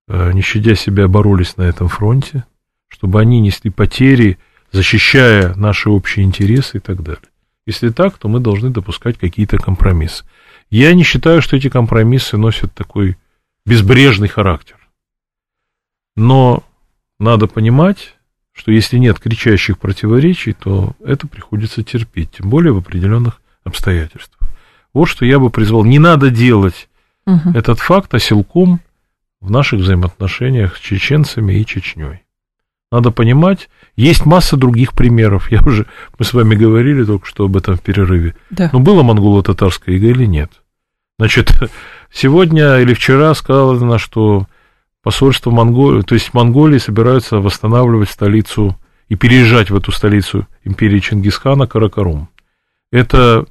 [0.08, 2.44] э, не щадя себя, боролись на этом фронте,
[2.86, 4.36] чтобы они несли потери,
[4.70, 7.30] защищая наши общие интересы и так далее.
[7.64, 10.26] Если так, то мы должны допускать какие-то компромиссы.
[10.68, 13.16] Я не считаю, что эти компромиссы носят такой
[13.64, 14.76] безбрежный характер.
[16.14, 16.62] Но
[17.18, 18.16] надо понимать,
[18.52, 24.33] что если нет кричащих противоречий, то это приходится терпеть, тем более в определенных обстоятельствах.
[24.94, 25.84] Вот что я бы призвал.
[25.84, 26.88] Не надо делать
[27.26, 27.50] угу.
[27.54, 28.80] этот факт оселком
[29.40, 32.22] в наших взаимоотношениях с чеченцами и Чечней.
[32.90, 35.50] Надо понимать, есть масса других примеров.
[35.50, 38.36] Я уже, мы с вами говорили только что об этом в перерыве.
[38.50, 38.70] Да.
[38.72, 40.50] Но было монголо-татарское иго или нет?
[41.18, 41.52] Значит,
[42.12, 44.46] сегодня или вчера сказано, что
[45.02, 48.78] посольство Монголии, то есть Монголии собираются восстанавливать столицу
[49.08, 52.28] и переезжать в эту столицу империи Чингисхана Каракарум.
[52.90, 53.44] Это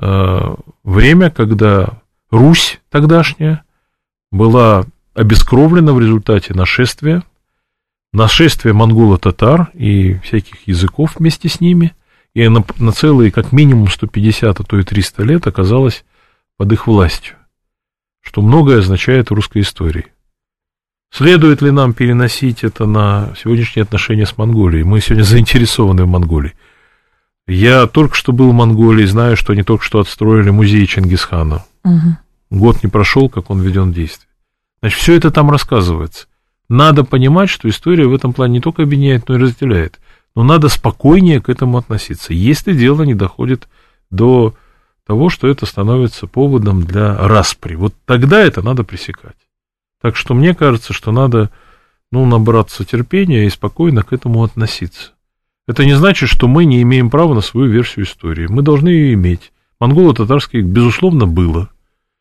[0.00, 0.54] э,
[0.86, 3.64] время, когда Русь тогдашняя
[4.32, 7.22] была обескровлена в результате нашествия,
[8.12, 11.94] нашествия монголо-татар и всяких языков вместе с ними,
[12.34, 16.04] и на, на целые как минимум 150, а то и 300 лет оказалась
[16.56, 17.36] под их властью,
[18.20, 20.06] что многое означает в русской истории.
[21.10, 24.84] Следует ли нам переносить это на сегодняшние отношения с Монголией?
[24.84, 26.54] Мы сегодня заинтересованы в Монголии.
[27.46, 31.64] Я только что был в Монголии, знаю, что они только что отстроили музей Чингисхана.
[31.84, 32.16] Угу.
[32.50, 34.28] Год не прошел, как он введен в действие.
[34.80, 36.26] Значит, все это там рассказывается.
[36.68, 40.00] Надо понимать, что история в этом плане не только объединяет, но и разделяет.
[40.34, 43.68] Но надо спокойнее к этому относиться, если дело не доходит
[44.10, 44.54] до
[45.06, 47.76] того, что это становится поводом для распри.
[47.76, 49.36] Вот тогда это надо пресекать.
[50.02, 51.50] Так что мне кажется, что надо
[52.10, 55.12] ну, набраться терпения и спокойно к этому относиться.
[55.66, 58.46] Это не значит, что мы не имеем права на свою версию истории.
[58.46, 59.52] Мы должны ее иметь.
[59.80, 61.70] Монголо-татарских, безусловно, было.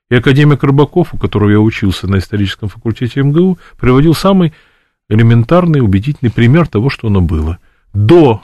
[0.09, 4.53] И академик Рыбаков, у которого я учился на историческом факультете МГУ, приводил самый
[5.09, 7.59] элементарный, убедительный пример того, что оно было.
[7.93, 8.41] До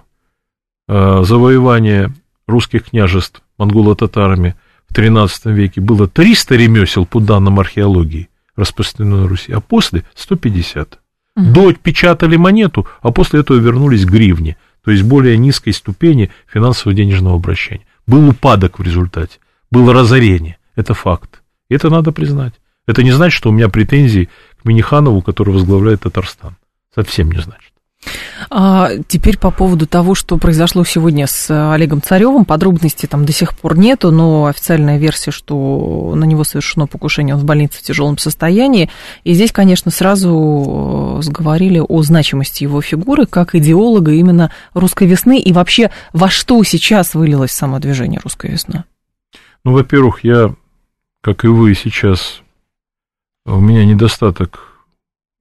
[0.87, 2.11] э, завоевания
[2.47, 4.55] русских княжеств монголо-татарами
[4.89, 10.99] в XIII веке было 300 ремесел по данным археологии распространено на Руси, а после 150.
[11.35, 11.45] Угу.
[11.51, 17.35] До печатали монету, а после этого вернулись к гривне, то есть более низкой ступени финансово-денежного
[17.35, 17.85] обращения.
[18.07, 19.39] Был упадок в результате,
[19.69, 21.41] было разорение, это факт.
[21.69, 22.53] Это надо признать.
[22.85, 24.29] Это не значит, что у меня претензии
[24.61, 26.57] к Миниханову, который возглавляет Татарстан.
[26.93, 27.70] Совсем не значит.
[28.49, 33.55] А теперь по поводу того, что произошло сегодня с Олегом Царевым, подробностей там до сих
[33.55, 38.17] пор нету, но официальная версия, что на него совершено покушение, он в больнице в тяжелом
[38.17, 38.89] состоянии.
[39.23, 45.39] И здесь, конечно, сразу э, сговорили о значимости его фигуры как идеолога именно русской весны
[45.39, 48.83] и вообще во что сейчас вылилось самодвижение русской весны.
[49.63, 50.53] Ну, во-первых, я,
[51.21, 52.41] как и вы сейчас,
[53.45, 54.71] у меня недостаток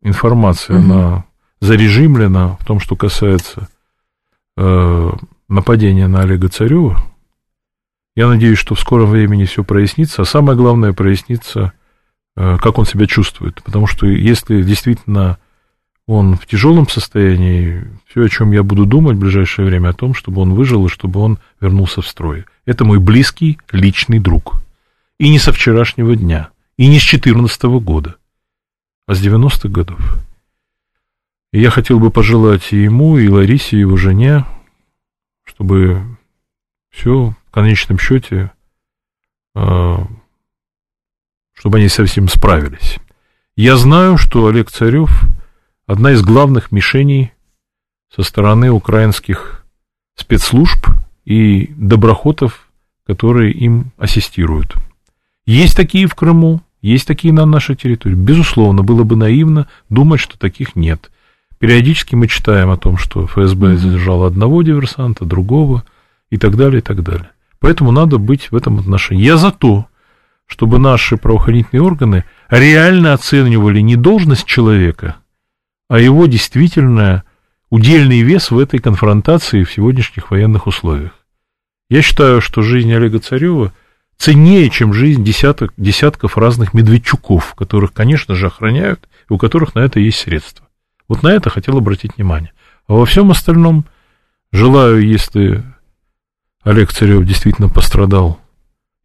[0.03, 0.83] информации угу.
[0.83, 1.25] на
[1.61, 3.68] зарежимлено в том, что касается
[4.57, 5.11] э,
[5.49, 7.03] нападения на Олега Царева.
[8.16, 11.73] Я надеюсь, что в скором времени все прояснится, а самое главное прояснится,
[12.37, 13.62] э, как он себя чувствует.
[13.62, 15.38] Потому что если действительно
[16.07, 20.14] он в тяжелом состоянии, все, о чем я буду думать в ближайшее время, о том,
[20.14, 22.46] чтобы он выжил и чтобы он вернулся в строй.
[22.66, 24.61] Это мой близкий личный друг.
[25.18, 28.16] И не со вчерашнего дня, и не с 2014 года,
[29.07, 30.01] а с 90-х годов.
[31.53, 34.45] И я хотел бы пожелать и ему, и Ларисе, и его жене,
[35.45, 36.03] чтобы
[36.91, 38.53] все в конечном счете,
[39.55, 40.07] а,
[41.53, 42.99] чтобы они совсем справились.
[43.57, 45.23] Я знаю, что Олег Царев
[45.87, 47.33] одна из главных мишеней
[48.15, 49.65] со стороны украинских
[50.15, 50.87] спецслужб
[51.25, 52.71] и доброхотов,
[53.07, 54.77] которые им ассистируют.
[55.47, 58.15] Есть такие в Крыму, есть такие на нашей территории.
[58.15, 61.11] Безусловно, было бы наивно думать, что таких нет.
[61.61, 65.85] Периодически мы читаем о том, что ФСБ задержало одного диверсанта, другого
[66.31, 67.31] и так далее, и так далее.
[67.59, 69.23] Поэтому надо быть в этом отношении.
[69.23, 69.85] Я за то,
[70.46, 75.16] чтобы наши правоохранительные органы реально оценивали не должность человека,
[75.90, 77.25] а его действительно
[77.68, 81.12] удельный вес в этой конфронтации в сегодняшних военных условиях.
[81.90, 83.75] Я считаю, что жизнь Олега Царева
[84.16, 89.81] ценнее, чем жизнь десяток, десятков разных медведчуков, которых, конечно же, охраняют, и у которых на
[89.81, 90.66] это есть средства.
[91.11, 92.53] Вот на это хотел обратить внимание.
[92.87, 93.85] А во всем остальном
[94.53, 95.64] желаю, если
[96.62, 98.38] Олег Царев действительно пострадал,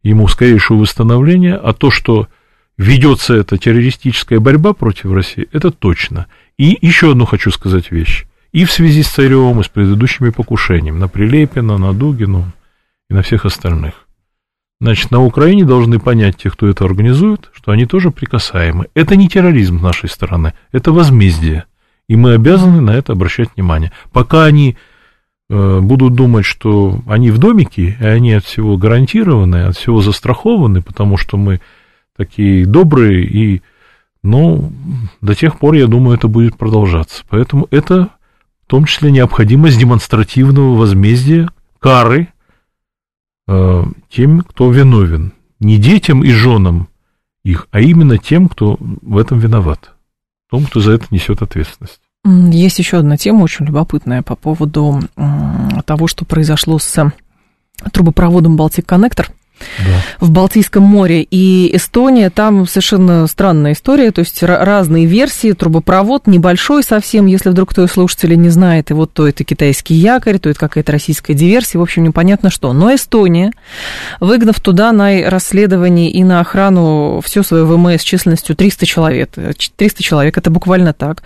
[0.04, 2.28] ему скорейшего восстановления, а то, что
[2.78, 6.26] ведется эта террористическая борьба против России, это точно.
[6.56, 8.26] И еще одну хочу сказать вещь.
[8.52, 12.52] И в связи с Царевым, и с предыдущими покушениями на Прилепина, на Дугину
[13.10, 14.06] и на всех остальных.
[14.80, 18.86] Значит, на Украине должны понять те, кто это организует, что они тоже прикасаемы.
[18.94, 21.64] Это не терроризм с нашей стороны, это возмездие.
[22.08, 23.92] И мы обязаны на это обращать внимание.
[24.12, 24.76] Пока они
[25.48, 30.82] э, будут думать, что они в домике, и они от всего гарантированы, от всего застрахованы,
[30.82, 31.60] потому что мы
[32.16, 33.62] такие добрые, и,
[34.22, 34.72] ну,
[35.20, 37.24] до тех пор, я думаю, это будет продолжаться.
[37.28, 38.10] Поэтому это
[38.66, 41.48] в том числе необходимость демонстративного возмездия,
[41.80, 42.28] кары
[43.48, 45.32] э, тем, кто виновен.
[45.58, 46.88] Не детям и женам
[47.42, 49.95] их, а именно тем, кто в этом виноват
[50.50, 52.00] том, кто за это несет ответственность.
[52.24, 55.00] Есть еще одна тема очень любопытная по поводу
[55.84, 57.12] того, что произошло с
[57.92, 59.30] трубопроводом Балтик Коннектор
[59.78, 60.02] да.
[60.20, 61.22] в Балтийском море.
[61.22, 67.70] И Эстония, там совершенно странная история, то есть разные версии, трубопровод небольшой совсем, если вдруг
[67.70, 71.34] кто из слушателей не знает, и вот то это китайский якорь, то это какая-то российская
[71.34, 72.72] диверсия, в общем, непонятно что.
[72.72, 73.52] Но Эстония,
[74.20, 79.30] выгнав туда на расследование и на охрану все свое ВМС численностью 300 человек,
[79.76, 81.22] 300 человек, это буквально так,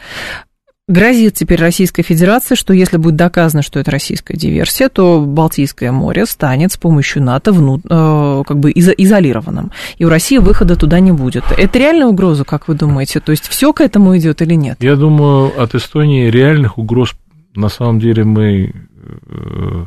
[0.91, 6.27] Грозит теперь Российской Федерации, что если будет доказано, что это российская диверсия, то Балтийское море
[6.27, 9.71] станет с помощью НАТО вну, э, как бы изолированным.
[9.99, 11.45] И у России выхода туда не будет.
[11.57, 13.21] Это реальная угроза, как вы думаете?
[13.21, 14.83] То есть все к этому идет или нет?
[14.83, 17.15] Я думаю, от Эстонии реальных угроз
[17.55, 19.85] на самом деле мы э,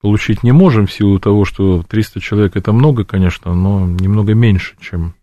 [0.00, 4.74] получить не можем в силу того, что 300 человек это много, конечно, но немного меньше,
[4.80, 5.14] чем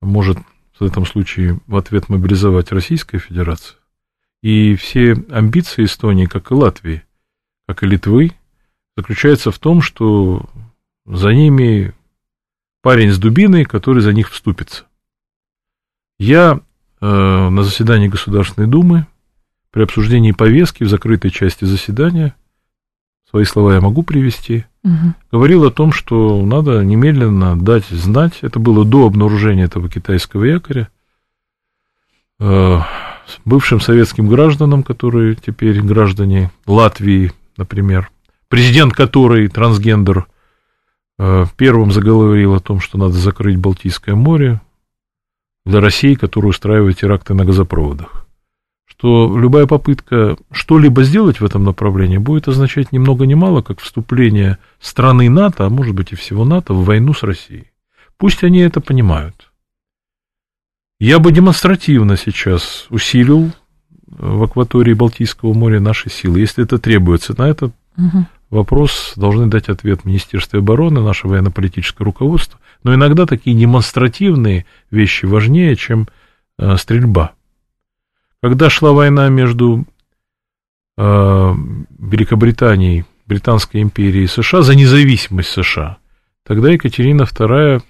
[0.00, 0.38] может
[0.78, 3.79] в этом случае в ответ мобилизовать Российская Федерация.
[4.42, 7.02] И все амбиции Эстонии, как и Латвии,
[7.66, 8.32] как и Литвы,
[8.96, 10.48] заключаются в том, что
[11.06, 11.94] за ними
[12.82, 14.84] парень с дубиной, который за них вступится.
[16.18, 16.60] Я
[17.00, 19.06] э, на заседании Государственной Думы
[19.70, 22.34] при обсуждении повестки в закрытой части заседания,
[23.28, 25.14] свои слова я могу привести, угу.
[25.30, 30.88] говорил о том, что надо немедленно дать знать, это было до обнаружения этого китайского якоря,
[32.40, 32.80] э,
[33.44, 38.10] бывшим советским гражданам, которые теперь граждане Латвии, например,
[38.48, 40.26] президент которой трансгендер,
[41.18, 44.60] э, первым заговорил о том, что надо закрыть Балтийское море
[45.64, 48.26] для России, которая устраивает теракты на газопроводах.
[48.86, 53.80] Что любая попытка что-либо сделать в этом направлении будет означать ни много ни мало, как
[53.80, 57.70] вступление страны НАТО, а может быть и всего НАТО, в войну с Россией.
[58.18, 59.49] Пусть они это понимают.
[61.00, 63.50] Я бы демонстративно сейчас усилил
[64.06, 66.40] в акватории Балтийского моря наши силы.
[66.40, 68.26] Если это требуется, на этот угу.
[68.50, 72.60] вопрос должны дать ответ Министерство обороны, наше военно-политическое руководство.
[72.82, 76.06] Но иногда такие демонстративные вещи важнее, чем
[76.58, 77.32] э, стрельба.
[78.42, 79.86] Когда шла война между
[80.98, 81.54] э,
[81.98, 85.96] Великобританией, Британской империей и США за независимость США,
[86.44, 87.80] тогда Екатерина II э,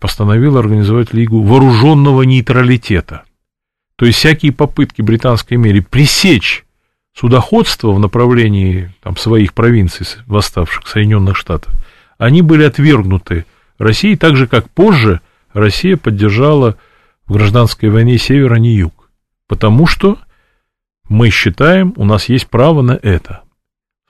[0.00, 3.24] постановила организовать Лигу вооруженного нейтралитета.
[3.96, 6.64] То есть всякие попытки Британской империи пресечь
[7.14, 11.72] судоходство в направлении там, своих провинций, восставших Соединенных Штатов,
[12.18, 13.46] они были отвергнуты
[13.78, 15.20] Россией, так же, как позже
[15.52, 16.76] Россия поддержала
[17.26, 19.08] в гражданской войне севера, а не юг.
[19.46, 20.18] Потому что
[21.08, 23.42] мы считаем, у нас есть право на это.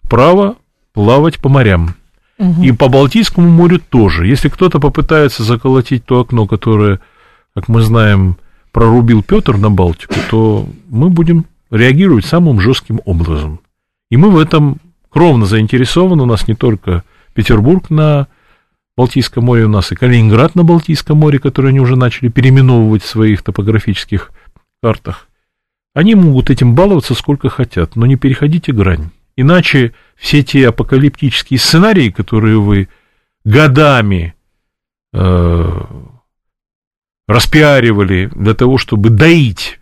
[0.08, 0.56] Право
[0.92, 1.96] плавать по морям.
[2.38, 4.26] И по Балтийскому морю тоже.
[4.26, 7.00] Если кто-то попытается заколотить то окно, которое,
[7.54, 8.36] как мы знаем,
[8.72, 13.60] прорубил Петр на Балтику, то мы будем реагировать самым жестким образом.
[14.10, 14.78] И мы в этом
[15.10, 16.24] кровно заинтересованы.
[16.24, 17.04] У нас не только
[17.34, 18.26] Петербург на
[18.96, 23.08] Балтийском море, у нас и Калининград на Балтийском море, который они уже начали переименовывать в
[23.08, 24.32] своих топографических
[24.82, 25.28] картах.
[25.94, 29.10] Они могут этим баловаться сколько хотят, но не переходите грань.
[29.36, 32.88] Иначе все те апокалиптические сценарии, которые вы
[33.44, 34.34] годами
[35.12, 35.80] э,
[37.26, 39.80] распиаривали для того, чтобы доить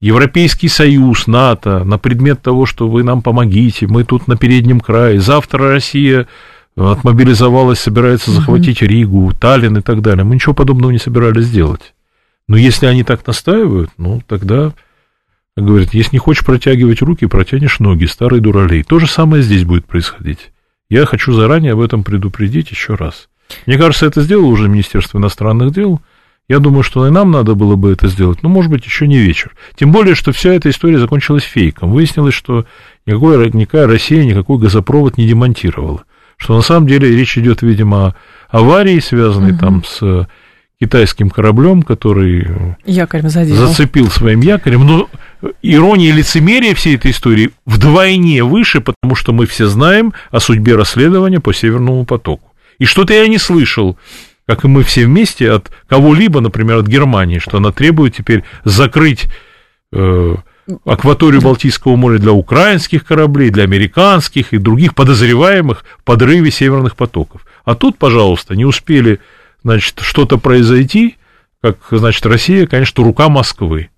[0.00, 5.20] Европейский Союз, НАТО на предмет того, что вы нам помогите, мы тут на переднем крае,
[5.20, 6.26] завтра Россия
[6.76, 10.24] отмобилизовалась, собирается захватить Ригу, Таллин и так далее.
[10.24, 11.94] Мы ничего подобного не собирались сделать.
[12.48, 14.72] Но если они так настаивают, ну, тогда,
[15.56, 18.82] как говорят, если не хочешь протягивать руки, протянешь ноги, старый дуралей.
[18.82, 20.52] То же самое здесь будет происходить.
[20.88, 23.28] Я хочу заранее об этом предупредить еще раз.
[23.66, 26.00] Мне кажется, это сделало уже Министерство иностранных дел.
[26.48, 29.18] Я думаю, что и нам надо было бы это сделать, но, может быть, еще не
[29.18, 29.54] вечер.
[29.76, 31.92] Тем более, что вся эта история закончилась фейком.
[31.92, 32.66] Выяснилось, что
[33.06, 36.02] никакой, никакая Россия никакой газопровод не демонтировала.
[36.36, 38.16] Что на самом деле речь идет, видимо,
[38.48, 39.60] о аварии, связанной угу.
[39.60, 40.26] там с
[40.80, 42.48] китайским кораблем, который
[42.84, 44.86] Якорем зацепил своим якорем.
[44.86, 45.08] Но
[45.62, 50.76] ирония и лицемерие всей этой истории вдвойне выше, потому что мы все знаем о судьбе
[50.76, 52.52] расследования по Северному потоку.
[52.78, 53.98] И что-то я не слышал
[54.50, 59.28] как и мы все вместе, от кого-либо, например, от Германии, что она требует теперь закрыть
[59.92, 60.34] э,
[60.84, 67.46] акваторию Балтийского моря для украинских кораблей, для американских и других подозреваемых в подрыве северных потоков.
[67.64, 69.20] А тут, пожалуйста, не успели,
[69.62, 71.16] значит, что-то произойти,
[71.62, 73.90] как, значит, Россия, конечно, рука Москвы.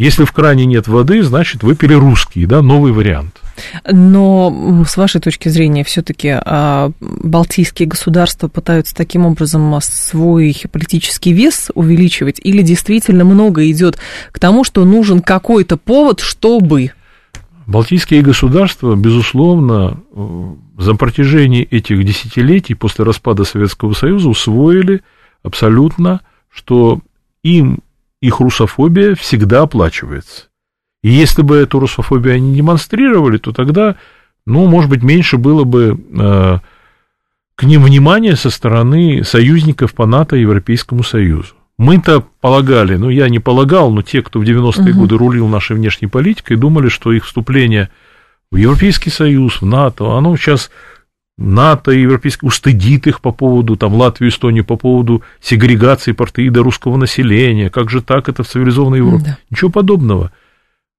[0.00, 3.38] Если в кране нет воды, значит, выпили русские, да, новый вариант.
[3.86, 11.70] Но с вашей точки зрения, все-таки а, балтийские государства пытаются таким образом свой политический вес
[11.74, 13.98] увеличивать, или действительно много идет
[14.32, 16.92] к тому, что нужен какой-то повод, чтобы.
[17.66, 20.00] Балтийские государства, безусловно,
[20.78, 25.02] за протяжении этих десятилетий после распада Советского Союза усвоили
[25.42, 27.00] абсолютно, что
[27.42, 27.80] им
[28.20, 30.48] их русофобия всегда оплачивается.
[31.02, 33.96] И если бы эту русофобию они демонстрировали, то тогда,
[34.46, 36.58] ну, может быть, меньше было бы э,
[37.54, 41.54] к ним внимания со стороны союзников по НАТО и Европейскому Союзу.
[41.78, 45.00] Мы-то полагали, ну, я не полагал, но те, кто в 90-е угу.
[45.00, 47.88] годы рулил нашей внешней политикой, думали, что их вступление
[48.50, 50.70] в Европейский Союз, в НАТО, оно сейчас
[51.40, 56.98] НАТО и Европейский устыдит их по поводу, там, Латвию, Эстонию, по поводу сегрегации партеида русского
[56.98, 57.70] населения.
[57.70, 59.24] Как же так это в цивилизованной Европе?
[59.24, 59.38] Да.
[59.50, 60.30] Ничего подобного.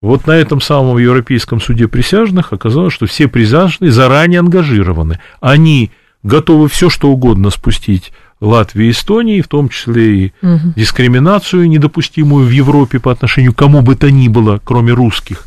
[0.01, 5.19] Вот на этом самом Европейском суде присяжных оказалось, что все присяжные заранее ангажированы.
[5.41, 5.91] Они
[6.23, 10.73] готовы все, что угодно спустить Латвии и Эстонии, в том числе и угу.
[10.75, 15.45] дискриминацию, недопустимую в Европе по отношению к кому бы то ни было, кроме русских.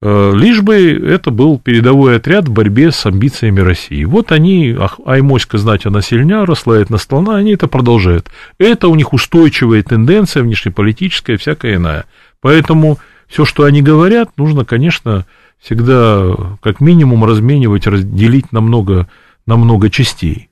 [0.00, 4.04] Э, лишь бы это был передовой отряд в борьбе с амбициями России.
[4.04, 8.28] Вот они, ах, ай моська знать она сильня, рослает на слона, они это продолжают.
[8.58, 12.04] Это у них устойчивая тенденция внешнеполитическая, всякая иная.
[12.40, 15.26] Поэтому все, что они говорят, нужно, конечно,
[15.58, 16.32] всегда
[16.62, 19.08] как минимум разменивать, разделить на много,
[19.46, 20.48] на много частей.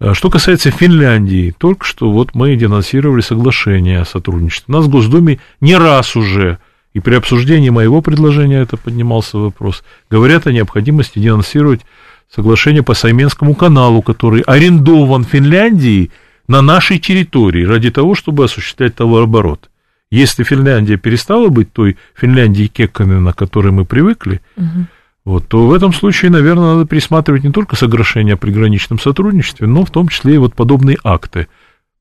[0.00, 4.74] А что касается Финляндии, только что вот мы денонсировали соглашение о сотрудничестве.
[4.74, 6.58] У нас в Госдуме не раз уже
[6.98, 11.82] и при обсуждении моего предложения это поднимался вопрос, говорят о необходимости денонсировать
[12.28, 16.10] соглашение по Сайменскому каналу, который арендован Финляндией
[16.48, 19.70] на нашей территории ради того, чтобы осуществлять товарооборот.
[20.10, 24.86] Если Финляндия перестала быть той Финляндией Кекканена, на которой мы привыкли, угу.
[25.24, 29.84] вот, то в этом случае, наверное, надо пересматривать не только соглашение о приграничном сотрудничестве, но
[29.84, 31.46] в том числе и вот подобные акты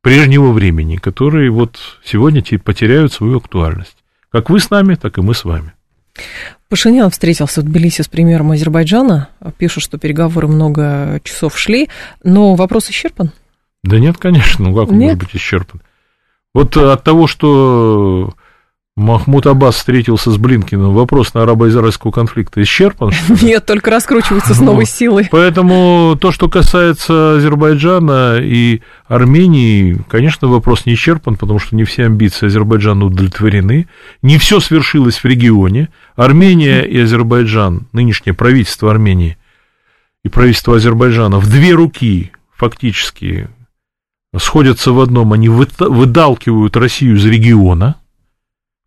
[0.01, 3.97] прежнего времени, которые вот сегодня потеряют свою актуальность.
[4.31, 5.73] Как вы с нами, так и мы с вами.
[6.69, 9.29] Пашинян встретился в Тбилиси с премьером Азербайджана.
[9.57, 11.89] Пишут, что переговоры много часов шли,
[12.23, 13.31] но вопрос исчерпан?
[13.83, 15.13] Да нет, конечно, ну как он нет?
[15.13, 15.81] может быть исчерпан?
[16.53, 18.33] Вот от того, что
[18.97, 20.91] Махмуд Аббас встретился с Блинкиным.
[20.91, 23.11] Вопрос на арабо-израильского конфликта исчерпан?
[23.43, 25.27] Нет, только раскручивается с новой силой.
[25.29, 32.05] Поэтому то, что касается Азербайджана и Армении, конечно, вопрос не исчерпан, потому что не все
[32.05, 33.87] амбиции Азербайджана удовлетворены.
[34.23, 35.89] Не все свершилось в регионе.
[36.15, 39.37] Армения и Азербайджан, нынешнее правительство Армении
[40.23, 43.47] и правительство Азербайджана в две руки фактически
[44.35, 45.33] сходятся в одном.
[45.33, 47.97] Они выдалкивают Россию из региона–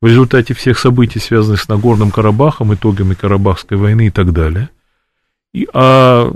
[0.01, 4.70] в результате всех событий, связанных с Нагорным Карабахом, итогами Карабахской войны и так далее.
[5.53, 6.32] И, а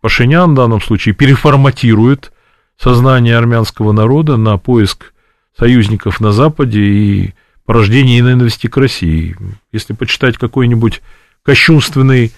[0.00, 2.32] Пашинян в данном случае переформатирует
[2.76, 5.12] сознание армянского народа на поиск
[5.56, 7.34] союзников на Западе и
[7.64, 9.36] порождение ненависти к России.
[9.72, 11.02] Если почитать какой-нибудь
[11.42, 12.32] кощунственный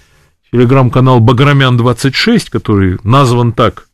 [0.51, 3.87] телеграм-канал Баграмян-26, который назван так,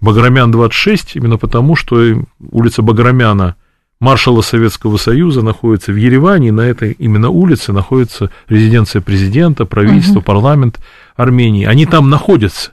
[0.00, 3.56] Баграмян-26, именно потому, что улица Баграмяна–
[4.04, 10.18] маршала Советского Союза находится в Ереване, и на этой именно улице находится резиденция президента, правительство,
[10.18, 10.26] угу.
[10.26, 10.78] парламент
[11.16, 11.64] Армении.
[11.64, 12.72] Они там находятся.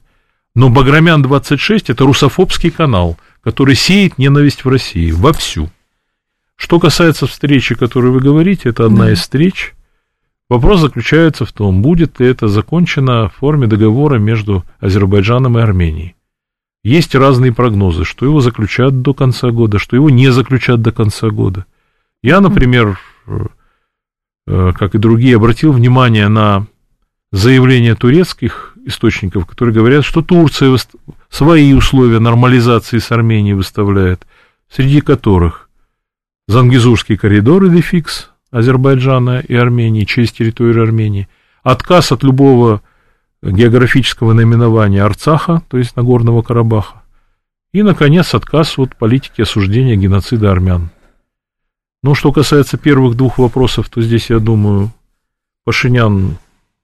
[0.56, 5.70] Но Баграмян-26– это русофобский канал, который сеет ненависть в России вовсю.
[6.58, 9.14] Что касается встречи, о которой вы говорите, это одна да.
[9.14, 9.74] из встреч.
[10.50, 16.16] Вопрос заключается в том, будет ли это закончено в форме договора между Азербайджаном и Арменией.
[16.84, 21.30] Есть разные прогнозы, что его заключат до конца года, что его не заключат до конца
[21.30, 21.66] года.
[22.24, 23.00] Я, например,
[24.48, 26.66] э, как и другие, обратил внимание на
[27.32, 30.76] заявления турецких источников, которые говорят, что Турция
[31.30, 34.26] свои условия нормализации с Арменией выставляет,
[34.70, 35.70] среди которых
[36.48, 41.30] Зангизурский коридор и дефикс Азербайджана и Армении через территорию Армении,
[41.64, 42.82] отказ от любого
[43.42, 47.02] географического наименования Арцаха, то есть Нагорного Карабаха,
[47.74, 50.90] и, наконец, отказ от политики осуждения геноцида армян.
[52.04, 54.92] Ну, что касается первых двух вопросов, то здесь, я думаю,
[55.64, 56.38] Пашинян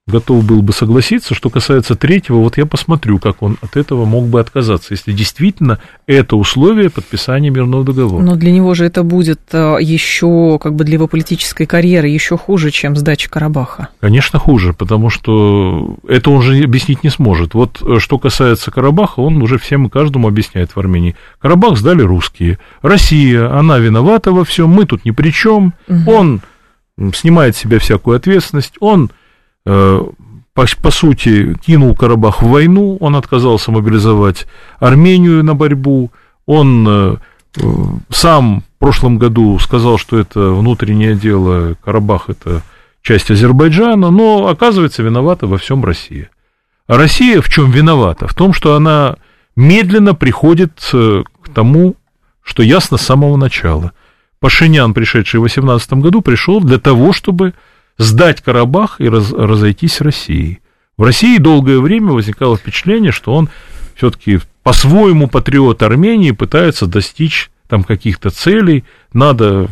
[0.07, 1.35] готов был бы согласиться.
[1.35, 5.79] Что касается третьего, вот я посмотрю, как он от этого мог бы отказаться, если действительно
[6.07, 8.23] это условие подписания мирного договора.
[8.23, 12.37] Но для него же это будет э, еще, как бы для его политической карьеры, еще
[12.37, 13.89] хуже, чем сдача Карабаха.
[13.99, 17.53] Конечно, хуже, потому что это он же объяснить не сможет.
[17.53, 21.15] Вот э, что касается Карабаха, он уже всем и каждому объясняет в Армении.
[21.39, 22.59] Карабах сдали русские.
[22.81, 25.73] Россия, она виновата во всем, мы тут ни при чем.
[25.87, 26.11] Угу.
[26.11, 26.41] Он
[27.13, 29.11] снимает с себя всякую ответственность, он
[30.57, 34.47] по, по сути, кинул Карабах в войну, он отказался мобилизовать
[34.79, 36.11] Армению на борьбу,
[36.47, 37.15] он э,
[37.57, 37.61] э,
[38.09, 42.63] сам в прошлом году сказал, что это внутреннее дело, Карабах это
[43.03, 46.31] часть Азербайджана, но оказывается виновата во всем Россия.
[46.87, 48.27] А Россия в чем виновата?
[48.27, 49.17] В том, что она
[49.55, 51.95] медленно приходит к тому,
[52.41, 53.91] что ясно с самого начала.
[54.39, 57.53] Пашинян, пришедший в 2018 году, пришел для того, чтобы
[57.97, 60.59] сдать Карабах и раз, разойтись с Россией.
[60.97, 63.49] В России долгое время возникало впечатление, что он
[63.95, 68.83] все-таки по-своему патриот Армении пытается достичь там каких-то целей,
[69.13, 69.67] надо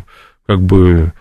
[0.45, 1.13] как бы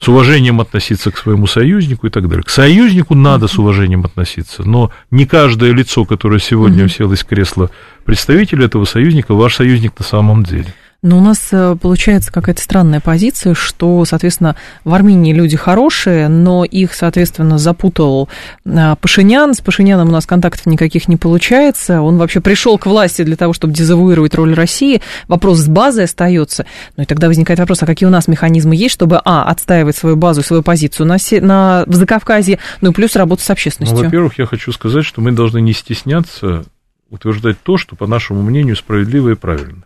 [0.00, 2.42] с уважением относиться к своему союзнику и так далее.
[2.42, 7.70] К союзнику надо с уважением относиться, но не каждое лицо, которое сегодня усело из кресла
[8.04, 10.72] представителя этого союзника, ваш союзник на самом деле.
[11.02, 16.62] Но у нас э, получается какая-то странная позиция, что, соответственно, в Армении люди хорошие, но
[16.64, 18.28] их, соответственно, запутал
[18.66, 19.54] э, Пашинян.
[19.54, 22.02] С Пашиняном у нас контактов никаких не получается.
[22.02, 25.00] Он вообще пришел к власти для того, чтобы дезавуировать роль России.
[25.26, 26.66] Вопрос с базой остается.
[26.98, 30.16] Ну и тогда возникает вопрос, а какие у нас механизмы есть, чтобы, а, отстаивать свою
[30.16, 33.96] базу, свою позицию на, на, в Закавказье, ну и плюс работать с общественностью.
[33.96, 36.64] Ну, во-первых, я хочу сказать, что мы должны не стесняться
[37.08, 39.84] утверждать то, что, по нашему мнению, справедливо и правильно.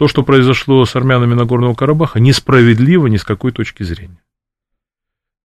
[0.00, 4.16] То, что произошло с армянами Нагорного Карабаха, несправедливо ни с какой точки зрения.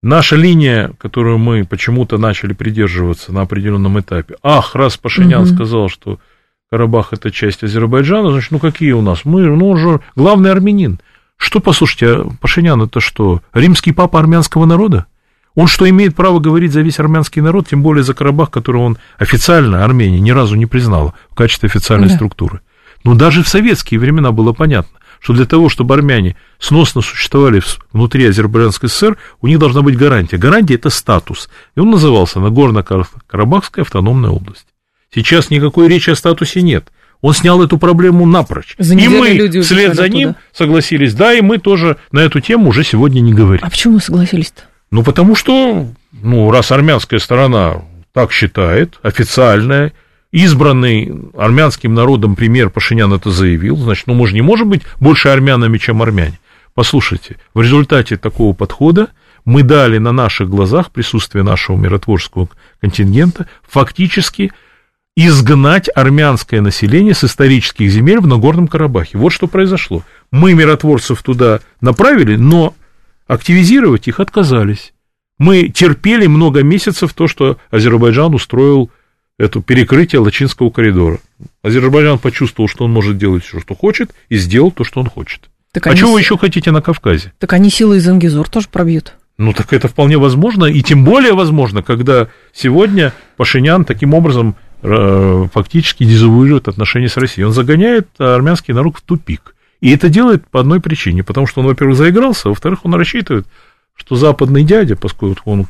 [0.02, 5.50] Наша линия, которую мы почему-то начали придерживаться на определенном этапе, ах, раз Пашинян угу.
[5.50, 6.20] сказал, что
[6.72, 9.26] Карабах это часть Азербайджана, значит, ну какие у нас?
[9.26, 11.02] Мы, ну, уже главный армянин.
[11.36, 15.06] Что, послушайте, а Пашинян это что, римский папа армянского народа?
[15.56, 18.98] Он что, имеет право говорить за весь армянский народ, тем более за Карабах, который он
[19.18, 22.16] официально Армения ни разу не признала в качестве официальной да.
[22.16, 22.62] структуры?
[23.06, 27.62] Но даже в советские времена было понятно, что для того, чтобы армяне сносно существовали
[27.94, 30.38] внутри Азербайджанской ССР, у них должна быть гарантия.
[30.38, 31.48] Гарантия– это статус.
[31.76, 34.66] И он назывался Нагорно-Карабахская автономная область.
[35.14, 36.92] Сейчас никакой речи о статусе нет.
[37.22, 38.76] Он снял эту проблему напрочь.
[38.80, 40.46] За и мы люди вслед за ним оттуда.
[40.52, 41.14] согласились.
[41.14, 43.64] Да, и мы тоже на эту тему уже сегодня не говорим.
[43.64, 44.64] А почему согласились-то?
[44.90, 47.84] Ну, потому что, ну, раз армянская сторона
[48.14, 49.94] так считает, официальная,
[50.36, 55.30] избранный армянским народом премьер Пашинян это заявил, значит, ну, мы же не можем быть больше
[55.30, 56.40] армянами, чем армяне.
[56.74, 59.12] Послушайте, в результате такого подхода
[59.46, 62.50] мы дали на наших глазах присутствие нашего миротворческого
[62.82, 64.52] контингента фактически
[65.16, 69.18] изгнать армянское население с исторических земель в Нагорном Карабахе.
[69.18, 70.04] Вот что произошло.
[70.32, 72.76] Мы миротворцев туда направили, но
[73.26, 74.94] активизировать их отказались.
[75.38, 78.92] Мы терпели много месяцев то, что Азербайджан устроил
[79.38, 81.20] это перекрытие Лачинского коридора.
[81.62, 85.50] Азербайджан почувствовал, что он может делать все, что хочет, и сделал то, что он хочет.
[85.72, 87.34] Так а они чего вы еще хотите на Кавказе?
[87.40, 89.14] Так они силы из Ангизор тоже пробьют.
[89.38, 95.48] Ну, так это вполне возможно, и тем более возможно, когда сегодня Пашинян таким образом э,
[95.54, 97.46] фактически дезавуирует отношения с Россией.
[97.46, 99.56] Он загоняет армянский народ в тупик.
[99.82, 103.46] И это делает по одной причине, потому что он, во-первых, заигрался, а во-вторых, он рассчитывает,
[103.94, 105.68] что западный дядя, поскольку он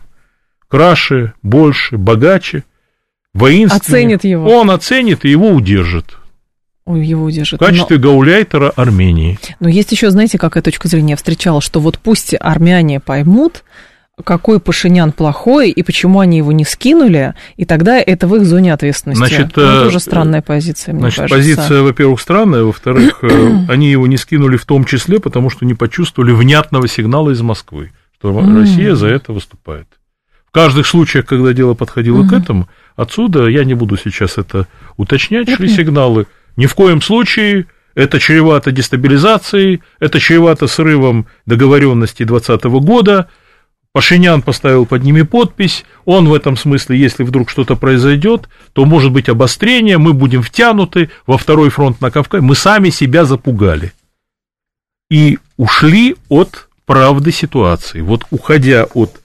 [0.67, 2.63] краше, больше, богаче,
[3.35, 4.49] воинственнее, Оценит его.
[4.49, 6.17] он оценит и его удержит
[6.85, 7.59] Ой, его удержит.
[7.59, 9.37] в качестве гауляйтера Армении.
[9.59, 13.63] Но, но есть еще, знаете, какая точка зрения я встречала, что вот пусть армяне поймут,
[14.23, 18.71] какой Пашинян плохой и почему они его не скинули, и тогда это в их зоне
[18.73, 19.17] ответственности.
[19.19, 21.35] Значит, Ну, э, тоже странная позиция, мне Значит, кажется.
[21.37, 25.73] позиция, во-первых, странная, во-вторых, э, они его не скинули в том числе, потому что не
[25.73, 28.55] почувствовали внятного сигнала из Москвы, что.
[28.55, 29.87] Россия за это выступает.
[30.55, 35.53] В каждых случаях, когда дело подходило к этому, отсюда, я не буду сейчас это уточнять,
[35.53, 36.27] шли сигналы.
[36.55, 43.29] Ни в коем случае это чревато дестабилизацией, это чревато срывом договоренности 2020 года,
[43.91, 49.11] Пашинян поставил под ними подпись, он в этом смысле, если вдруг что-то произойдет, то может
[49.11, 53.91] быть обострение, мы будем втянуты во второй фронт на Кавказе, мы сами себя запугали.
[55.11, 57.99] И ушли от правды ситуации.
[57.99, 59.19] Вот уходя от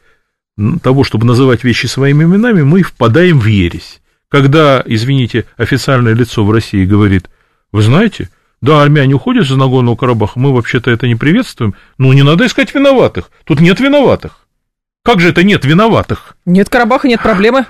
[0.83, 4.01] того, чтобы называть вещи своими именами, мы впадаем в ересь.
[4.29, 7.29] Когда, извините, официальное лицо в России говорит,
[7.73, 8.31] вы знаете,
[8.61, 12.75] да, армяне уходят из Нагорного Карабаха, мы вообще-то это не приветствуем, ну не надо искать
[12.75, 14.47] виноватых, тут нет виноватых.
[15.03, 16.37] Как же это нет виноватых?
[16.45, 17.67] Нет Карабаха, нет проблемы.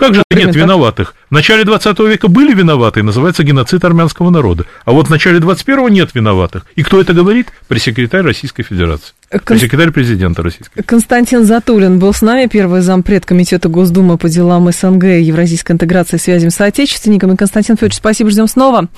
[0.00, 1.14] Как же нет виноватых?
[1.30, 4.64] В начале 20 века были виноваты, называется геноцид армянского народа.
[4.84, 6.66] А вот в начале 21-го нет виноватых.
[6.74, 7.48] И кто это говорит?
[7.68, 9.12] Пресс-секретарь Российской Федерации.
[9.30, 14.72] Кон- Пресс-секретарь президента Российской Константин Затулин был с нами, первый зампред Комитета Госдумы по делам
[14.72, 17.36] СНГ, Евразийской интеграции и связям с соотечественниками.
[17.36, 18.88] Константин Федорович, спасибо, ждем снова.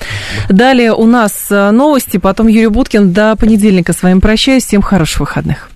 [0.49, 3.11] Далее у нас э, новости, потом Юрий Буткин.
[3.13, 4.63] До понедельника с вами прощаюсь.
[4.65, 5.69] Всем хороших выходных.